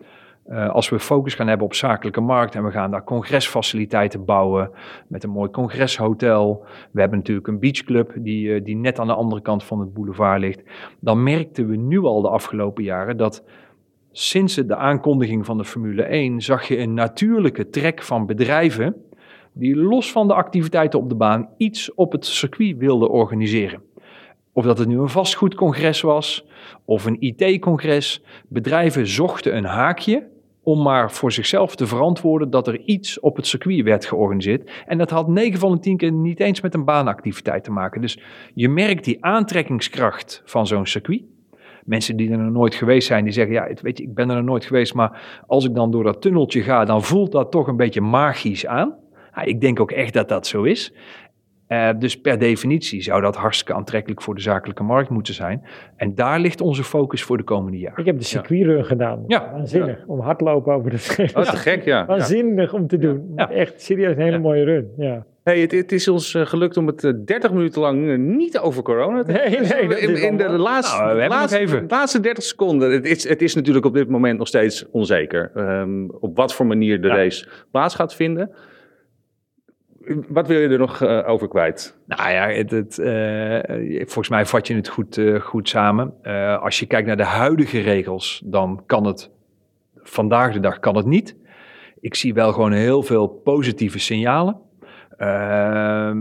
Uh, 0.50 0.70
als 0.70 0.90
we 0.90 1.00
focus 1.00 1.34
gaan 1.34 1.48
hebben 1.48 1.66
op 1.66 1.74
zakelijke 1.74 2.22
markt 2.22 2.56
en 2.56 2.64
we 2.64 2.72
gaan 2.72 2.92
daar 2.92 3.04
congresfaciliteiten 3.04 4.26
bouwen 4.26 4.72
met 5.08 5.24
een 5.24 5.30
mooi 5.30 5.50
congreshotel. 5.50 6.66
We 6.92 7.00
hebben 7.00 7.18
natuurlijk 7.18 7.48
een 7.48 7.60
beachclub 7.60 8.14
die, 8.16 8.48
uh, 8.48 8.64
die 8.64 8.76
net 8.76 9.00
aan 9.00 9.08
de 9.08 9.14
andere 9.14 9.42
kant 9.42 9.64
van 9.64 9.80
het 9.80 9.94
boulevard 9.94 10.40
ligt. 10.40 10.64
Dan 11.00 11.24
merkten 11.24 11.68
we 11.68 11.76
nu 11.76 12.00
al 12.00 12.22
de 12.22 12.30
afgelopen 12.30 12.84
jaren 12.84 13.18
dat 13.18 13.44
sinds 14.12 14.56
de 14.56 14.76
aankondiging 14.76 15.46
van 15.46 15.58
de 15.58 15.66
Formule 15.66 16.04
1 16.04 16.42
zag 16.42 16.68
je 16.68 16.78
een 16.78 16.94
natuurlijke 16.94 17.70
trek 17.70 18.02
van 18.02 18.26
bedrijven 18.26 18.96
die 19.54 19.76
los 19.76 20.12
van 20.12 20.28
de 20.28 20.34
activiteiten 20.34 21.00
op 21.00 21.10
de 21.10 21.16
baan 21.16 21.50
iets 21.58 21.94
op 21.94 22.12
het 22.12 22.26
circuit 22.26 22.78
wilden 22.78 23.10
organiseren. 23.10 23.82
Of 24.52 24.66
dat 24.66 24.78
het 24.78 24.88
nu 24.88 25.00
een 25.00 25.10
vastgoedcongres 25.10 26.02
was 26.02 26.46
of 26.86 27.06
een 27.06 27.18
IT-congres. 27.20 28.24
Bedrijven 28.48 29.08
zochten 29.08 29.58
een 29.58 29.66
haakje 29.66 30.32
om 30.64 30.82
maar 30.82 31.12
voor 31.12 31.32
zichzelf 31.32 31.76
te 31.76 31.88
verantwoorden 31.88 32.50
dat 32.50 32.68
er 32.68 32.80
iets 32.80 33.20
op 33.20 33.36
het 33.36 33.48
circuit 33.48 33.84
werd 33.84 34.06
georganiseerd. 34.06 34.72
En 34.86 34.98
dat 34.98 35.10
had 35.10 35.28
9 35.28 35.60
van 35.60 35.72
de 35.72 35.80
10 35.80 35.98
keer 35.98 36.12
niet 36.12 36.40
eens 36.40 36.62
met 36.62 36.74
een 36.74 36.86
baanactiviteit 36.86 37.64
te 37.64 37.72
maken. 37.72 38.02
Dus 38.02 38.20
je 38.54 38.70
merkt 38.70 39.04
die 39.04 39.26
aantrekkingskracht 39.26 40.42
van 40.46 40.68
zo'n 40.68 40.86
circuit. 40.86 41.22
Mensen 41.84 42.16
die 42.16 42.32
er 42.32 42.38
nog 42.38 42.54
nooit 42.54 42.76
geweest 42.76 43.08
zijn, 43.08 43.24
die 43.24 43.34
zeggen, 43.34 43.54
ja, 43.54 43.68
weet 43.82 43.98
je, 43.98 44.04
ik 44.04 44.14
ben 44.14 44.30
er 44.30 44.36
nog 44.36 44.46
nooit 44.46 44.66
geweest, 44.66 44.94
maar 44.94 45.44
als 45.48 45.66
ik 45.66 45.76
dan 45.76 45.92
door 45.92 46.04
dat 46.04 46.22
tunneltje 46.22 46.62
ga, 46.62 46.86
dan 46.86 47.04
voelt 47.04 47.32
dat 47.32 47.52
toch 47.52 47.68
een 47.68 47.78
beetje 47.78 48.02
magisch 48.02 48.66
aan. 48.66 48.96
Ik 49.44 49.62
denk 49.62 49.80
ook 49.80 49.92
echt 49.92 50.14
dat 50.14 50.30
dat 50.30 50.48
zo 50.48 50.64
is. 50.64 50.94
Uh, 51.74 51.90
dus 52.00 52.22
per 52.22 52.40
definitie 52.40 53.02
zou 53.02 53.22
dat 53.22 53.36
hartstikke 53.36 53.74
aantrekkelijk 53.74 54.22
voor 54.22 54.36
de 54.36 54.42
zakelijke 54.42 54.84
markt 54.84 55.10
moeten 55.10 55.34
zijn. 55.34 55.64
En 55.96 56.16
daar 56.16 56.40
ligt 56.40 56.62
onze 56.62 56.84
focus 56.84 57.24
voor 57.24 57.38
de 57.38 57.44
komende 57.44 57.78
jaren. 57.78 58.00
Ik 58.00 58.06
heb 58.06 58.18
de 58.18 58.24
circuitrun 58.24 58.78
ja. 58.78 58.84
gedaan. 58.84 59.24
Ja. 59.28 59.52
Waanzinnig. 59.52 59.98
Ja. 59.98 60.04
Om 60.08 60.20
hardlopen 60.20 60.74
over 60.74 60.90
de 60.90 60.98
streep. 60.98 61.34
Dat 61.34 61.54
is 61.54 61.60
gek, 61.60 61.84
ja. 61.84 62.06
Waanzinnig 62.06 62.74
om 62.74 62.88
te 62.88 62.98
doen. 62.98 63.32
Echt 63.36 63.82
serieus 63.82 64.16
een 64.16 64.22
hele 64.22 64.40
mooie 64.40 64.64
run. 64.64 64.92
Ja. 64.98 65.26
Hey, 65.44 65.60
het, 65.60 65.72
het, 65.72 65.92
is 65.92 66.08
ons 66.08 66.34
uh, 66.34 66.46
gelukt 66.46 66.78
om 66.78 66.88
het 66.88 67.04
uh, 67.04 67.14
30 67.26 67.52
minuten 67.52 67.82
lang 67.82 68.18
niet 68.18 68.60
over 68.60 68.84
corona 68.84 69.24
te 69.24 69.32
hebben. 69.32 69.62
Nee, 69.62 69.88
nee, 69.88 70.00
in, 70.00 70.16
in 70.16 70.38
de 70.38 70.50
laatste, 70.50 71.04
nou, 71.04 71.28
laatste, 71.28 71.60
even. 71.60 71.86
laatste 71.88 72.20
30 72.20 72.44
seconden. 72.44 72.92
Het 72.92 73.06
is, 73.06 73.28
het 73.28 73.42
is 73.42 73.56
natuurlijk 73.56 73.86
op 73.86 73.94
dit 73.94 74.10
moment 74.10 74.38
nog 74.38 74.48
steeds 74.48 74.90
onzeker. 74.92 75.52
Um, 75.56 76.12
op 76.20 76.36
wat 76.36 76.54
voor 76.54 76.66
manier 76.66 77.02
de 77.02 77.08
race 77.08 77.48
plaats 77.72 77.96
gaat 77.96 78.16
vinden. 78.16 78.52
Wat 80.28 80.48
wil 80.48 80.60
je 80.60 80.68
er 80.68 80.78
nog 80.78 81.02
uh, 81.02 81.30
over 81.30 81.48
kwijt? 81.48 81.98
Nou 82.06 82.32
ja, 82.32 82.48
het, 82.48 82.72
het, 82.72 82.98
uh, 82.98 83.98
volgens 83.98 84.30
mij 84.30 84.46
vat 84.46 84.68
je 84.68 84.76
het 84.76 84.88
goed, 84.88 85.18
uh, 85.18 85.40
goed 85.40 85.70
samen. 85.70 86.14
als 86.62 86.80
je 86.80 86.86
kijkt 86.86 87.08
naar 87.08 87.18
de 87.18 87.24
huidige 87.24 87.80
regels, 87.80 88.42
dan 88.46 88.84
kan 88.86 89.06
het 89.06 89.30
vandaag 89.96 90.54
de 90.54 90.60
dag 90.60 90.80
kan 90.80 90.96
het 90.96 91.06
niet. 91.06 91.36
Ik 92.00 92.16
zie 92.16 92.34
wel 92.34 92.54
gewoon 92.54 92.72
heel 92.72 93.04
veel 93.04 93.28
positieve 93.28 94.00
signalen. 94.00 94.58
Ehm, 95.18 96.18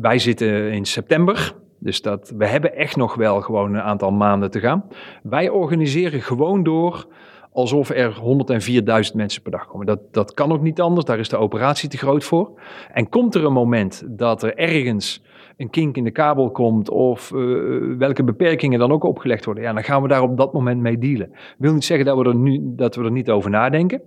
wij 0.00 0.18
zitten 0.18 0.72
in 0.72 0.84
september. 0.84 1.54
Dus 1.78 2.02
dat, 2.02 2.32
we 2.36 2.46
hebben 2.46 2.76
echt 2.76 2.96
nog 2.96 3.14
wel 3.14 3.40
gewoon 3.40 3.74
een 3.74 3.82
aantal 3.82 4.10
maanden 4.10 4.50
te 4.50 4.60
gaan. 4.60 4.84
Wij 5.22 5.48
organiseren 5.48 6.20
gewoon 6.20 6.62
door 6.62 7.06
alsof 7.52 7.90
er 7.90 8.14
104.000 8.14 9.14
mensen 9.14 9.42
per 9.42 9.50
dag 9.50 9.66
komen. 9.66 9.86
Dat, 9.86 10.00
dat 10.10 10.34
kan 10.34 10.52
ook 10.52 10.62
niet 10.62 10.80
anders, 10.80 11.04
daar 11.04 11.18
is 11.18 11.28
de 11.28 11.36
operatie 11.36 11.88
te 11.88 11.96
groot 11.96 12.24
voor. 12.24 12.60
En 12.92 13.08
komt 13.08 13.34
er 13.34 13.44
een 13.44 13.52
moment 13.52 14.02
dat 14.06 14.42
er 14.42 14.56
ergens 14.56 15.22
een 15.60 15.70
kink 15.70 15.96
in 15.96 16.04
de 16.04 16.10
kabel 16.10 16.50
komt 16.50 16.90
of 16.90 17.30
uh, 17.30 17.96
welke 17.98 18.24
beperkingen 18.24 18.78
dan 18.78 18.92
ook 18.92 19.04
opgelegd 19.04 19.44
worden, 19.44 19.64
ja, 19.64 19.72
dan 19.72 19.84
gaan 19.84 20.02
we 20.02 20.08
daar 20.08 20.22
op 20.22 20.36
dat 20.36 20.52
moment 20.52 20.80
mee 20.80 20.98
dealen. 20.98 21.32
wil 21.58 21.72
niet 21.72 21.84
zeggen 21.84 22.06
dat 22.06 22.18
we 22.18 22.24
er, 22.24 22.34
nu, 22.34 22.60
dat 22.62 22.94
we 22.94 23.04
er 23.04 23.10
niet 23.10 23.30
over 23.30 23.50
nadenken. 23.50 24.02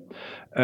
Uh, 0.53 0.59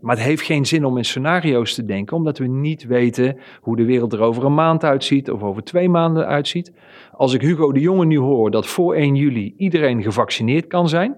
maar 0.00 0.16
het 0.16 0.24
heeft 0.24 0.42
geen 0.42 0.66
zin 0.66 0.84
om 0.84 0.96
in 0.96 1.04
scenario's 1.04 1.74
te 1.74 1.84
denken, 1.84 2.16
omdat 2.16 2.38
we 2.38 2.46
niet 2.46 2.86
weten 2.86 3.36
hoe 3.60 3.76
de 3.76 3.84
wereld 3.84 4.12
er 4.12 4.20
over 4.20 4.44
een 4.44 4.54
maand 4.54 4.84
uitziet 4.84 5.30
of 5.30 5.42
over 5.42 5.64
twee 5.64 5.88
maanden 5.88 6.26
uitziet. 6.26 6.72
Als 7.12 7.34
ik 7.34 7.40
Hugo 7.40 7.72
de 7.72 7.80
Jonge 7.80 8.04
nu 8.04 8.18
hoor 8.18 8.50
dat 8.50 8.66
voor 8.66 8.94
1 8.94 9.14
juli 9.14 9.54
iedereen 9.56 10.02
gevaccineerd 10.02 10.66
kan 10.66 10.88
zijn, 10.88 11.16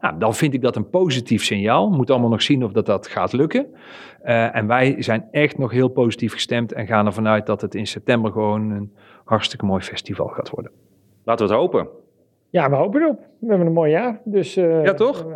nou, 0.00 0.18
dan 0.18 0.34
vind 0.34 0.54
ik 0.54 0.62
dat 0.62 0.76
een 0.76 0.90
positief 0.90 1.44
signaal. 1.44 1.90
Moet 1.90 2.10
allemaal 2.10 2.30
nog 2.30 2.42
zien 2.42 2.64
of 2.64 2.72
dat, 2.72 2.86
dat 2.86 3.06
gaat 3.06 3.32
lukken. 3.32 3.66
Uh, 4.24 4.56
en 4.56 4.66
wij 4.66 4.96
zijn 4.98 5.28
echt 5.30 5.58
nog 5.58 5.70
heel 5.70 5.88
positief 5.88 6.32
gestemd 6.32 6.72
en 6.72 6.86
gaan 6.86 7.06
ervan 7.06 7.28
uit 7.28 7.46
dat 7.46 7.60
het 7.60 7.74
in 7.74 7.86
september 7.86 8.32
gewoon 8.32 8.70
een 8.70 8.92
hartstikke 9.24 9.64
mooi 9.64 9.82
festival 9.82 10.26
gaat 10.26 10.50
worden. 10.50 10.72
Laten 11.24 11.46
we 11.46 11.52
het 11.52 11.60
hopen. 11.60 11.88
Ja, 12.50 12.70
we 12.70 12.76
hopen 12.76 13.00
erop. 13.00 13.18
We 13.38 13.48
hebben 13.48 13.66
een 13.66 13.72
mooi 13.72 13.90
jaar. 13.90 14.20
Dus, 14.24 14.56
uh, 14.56 14.84
ja, 14.84 14.94
toch? 14.94 15.26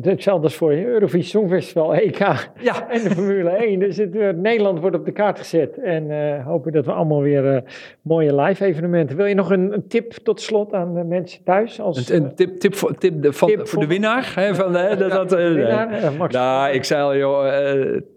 Hetzelfde 0.00 0.42
als 0.42 0.54
voor 0.54 0.72
Eurovisie 0.72 1.28
Songfestival, 1.28 1.94
EK 1.94 2.18
ja. 2.18 2.88
en 2.88 3.02
de 3.02 3.10
Formule 3.10 3.50
1. 3.50 3.78
Dus 3.78 3.96
het, 3.96 4.14
uh, 4.14 4.28
Nederland 4.30 4.80
wordt 4.80 4.96
op 4.96 5.04
de 5.04 5.12
kaart 5.12 5.38
gezet. 5.38 5.78
En 5.78 6.10
uh, 6.10 6.46
hopen 6.46 6.72
dat 6.72 6.86
we 6.86 6.92
allemaal 6.92 7.20
weer 7.20 7.62
mooie 8.02 8.34
live 8.34 8.64
evenementen. 8.64 9.16
Wil 9.16 9.26
je 9.26 9.34
nog 9.34 9.50
een, 9.50 9.72
een, 9.72 9.88
tip 9.88 10.12
tot 10.12 10.40
slot 10.40 10.72
aan 10.72 10.94
de 10.94 11.04
mensen 11.04 11.44
thuis? 11.44 11.80
Als, 11.80 12.08
een, 12.08 12.22
een 12.22 12.34
tip, 12.34 12.56
tip, 12.56 12.74
voor, 12.74 12.94
tip, 12.94 13.22
de, 13.22 13.32
van, 13.32 13.48
tip 13.48 13.68
voor, 13.68 13.80
de 13.80 13.86
winnaar? 13.86 14.32
Hè, 14.34 14.54
van, 14.54 14.72
dat, 14.72 14.98
dat, 14.98 15.30
winnaar? 15.30 16.12
nou, 16.28 16.72
ik 16.72 16.84
zei 16.84 17.02
al, 17.02 17.16
joh, 17.16 17.44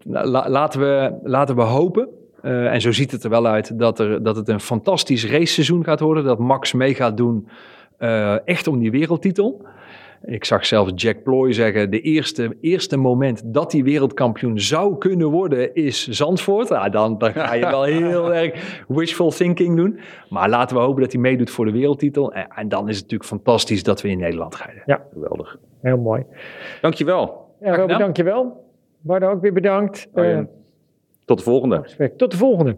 la, 0.04 0.50
laten, 0.50 0.80
we, 0.80 1.14
laten 1.24 1.56
we 1.56 1.62
hopen 1.62 2.10
en 2.42 2.82
zo 2.82 2.92
ziet 2.92 3.12
het 3.12 3.24
er 3.24 3.30
wel 3.30 3.48
uit 3.48 3.80
dat, 3.80 4.00
er, 4.00 4.24
dat 4.24 4.36
het 4.36 4.48
een 4.48 4.60
fantastisch 4.60 5.32
raceseizoen 5.32 5.84
gaat 5.84 6.00
worden. 6.00 6.24
Dat 6.24 6.40
Max 6.40 6.74
mee 6.74 6.94
gaat 6.94 7.18
doen 7.18 7.48
uh, 8.00 8.48
echt 8.48 8.68
om 8.68 8.80
die 8.80 8.92
wereldtitel. 8.92 9.66
Ik 10.26 10.46
zag 10.46 10.66
zelfs 10.66 10.92
Jack 10.96 11.24
Ploy 11.24 11.54
zeggen: 11.54 11.92
de 11.92 12.02
eerste, 12.02 12.58
eerste 12.62 12.98
moment 12.98 13.42
dat 13.46 13.72
hij 13.72 13.84
wereldkampioen 13.84 14.60
zou 14.60 14.98
kunnen 14.98 15.28
worden 15.28 15.74
is 15.74 16.08
Zandvoort. 16.08 16.70
Nou, 16.70 16.90
dan, 16.90 17.18
dan 17.18 17.34
ga 17.34 17.54
je 17.54 17.66
wel 17.66 17.84
heel 17.84 18.34
erg 18.44 18.84
wishful 18.88 19.30
thinking 19.30 19.76
doen. 19.76 20.00
Maar 20.30 20.50
laten 20.50 20.76
we 20.76 20.82
hopen 20.82 21.02
dat 21.02 21.12
hij 21.12 21.22
meedoet 21.22 21.50
voor 21.50 21.66
de 21.66 21.72
wereldtitel. 21.72 22.34
En, 22.34 22.48
en 22.48 22.70
dan 22.70 22.90
is 22.90 22.94
het 22.94 23.04
natuurlijk 23.04 23.30
fantastisch 23.30 23.84
dat 23.84 24.02
we 24.02 24.10
in 24.10 24.18
Nederland 24.18 24.56
rijden. 24.56 24.84
Ja, 24.86 25.06
geweldig. 25.14 25.58
Heel 25.82 25.98
mooi. 25.98 26.26
Dankjewel. 26.82 27.48
Ja, 27.62 27.76
Robert, 27.76 28.00
dankjewel. 28.00 28.68
Bardo 29.02 29.30
ook 29.30 29.42
weer 29.42 29.54
bedankt. 29.54 30.08
Oh, 30.14 30.24
ja. 30.24 30.32
uh, 30.32 30.46
tot 31.26 31.38
de 31.38 31.44
volgende. 31.44 31.80
Respect. 31.82 32.18
Tot 32.18 32.32
de 32.32 32.38
volgende. 32.38 32.78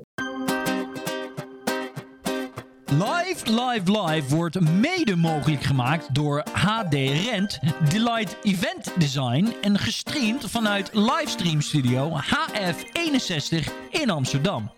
Live, 3.32 3.52
Live, 3.52 3.92
Live 3.92 4.36
wordt 4.36 4.60
mede 4.60 5.16
mogelijk 5.16 5.64
gemaakt 5.64 6.16
door 6.16 6.44
HD 6.52 6.94
Rent, 6.94 7.60
Delight 7.90 8.38
Event 8.44 8.92
Design 8.98 9.54
en 9.62 9.80
gestreamd 9.80 10.46
vanuit 10.50 10.90
Livestream 10.94 11.62
Studio 11.62 12.20
HF61 12.20 13.72
in 13.90 14.10
Amsterdam. 14.10 14.72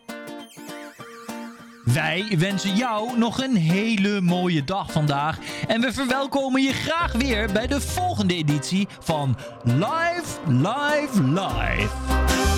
Wij 1.83 2.35
wensen 2.37 2.75
jou 2.75 3.17
nog 3.17 3.43
een 3.43 3.55
hele 3.55 4.21
mooie 4.21 4.63
dag 4.63 4.91
vandaag 4.91 5.37
en 5.67 5.81
we 5.81 5.93
verwelkomen 5.93 6.61
je 6.61 6.73
graag 6.73 7.11
weer 7.11 7.51
bij 7.51 7.67
de 7.67 7.81
volgende 7.81 8.35
editie 8.35 8.87
van 8.99 9.37
Live, 9.63 10.39
Live, 10.47 11.23
Live. 11.23 12.52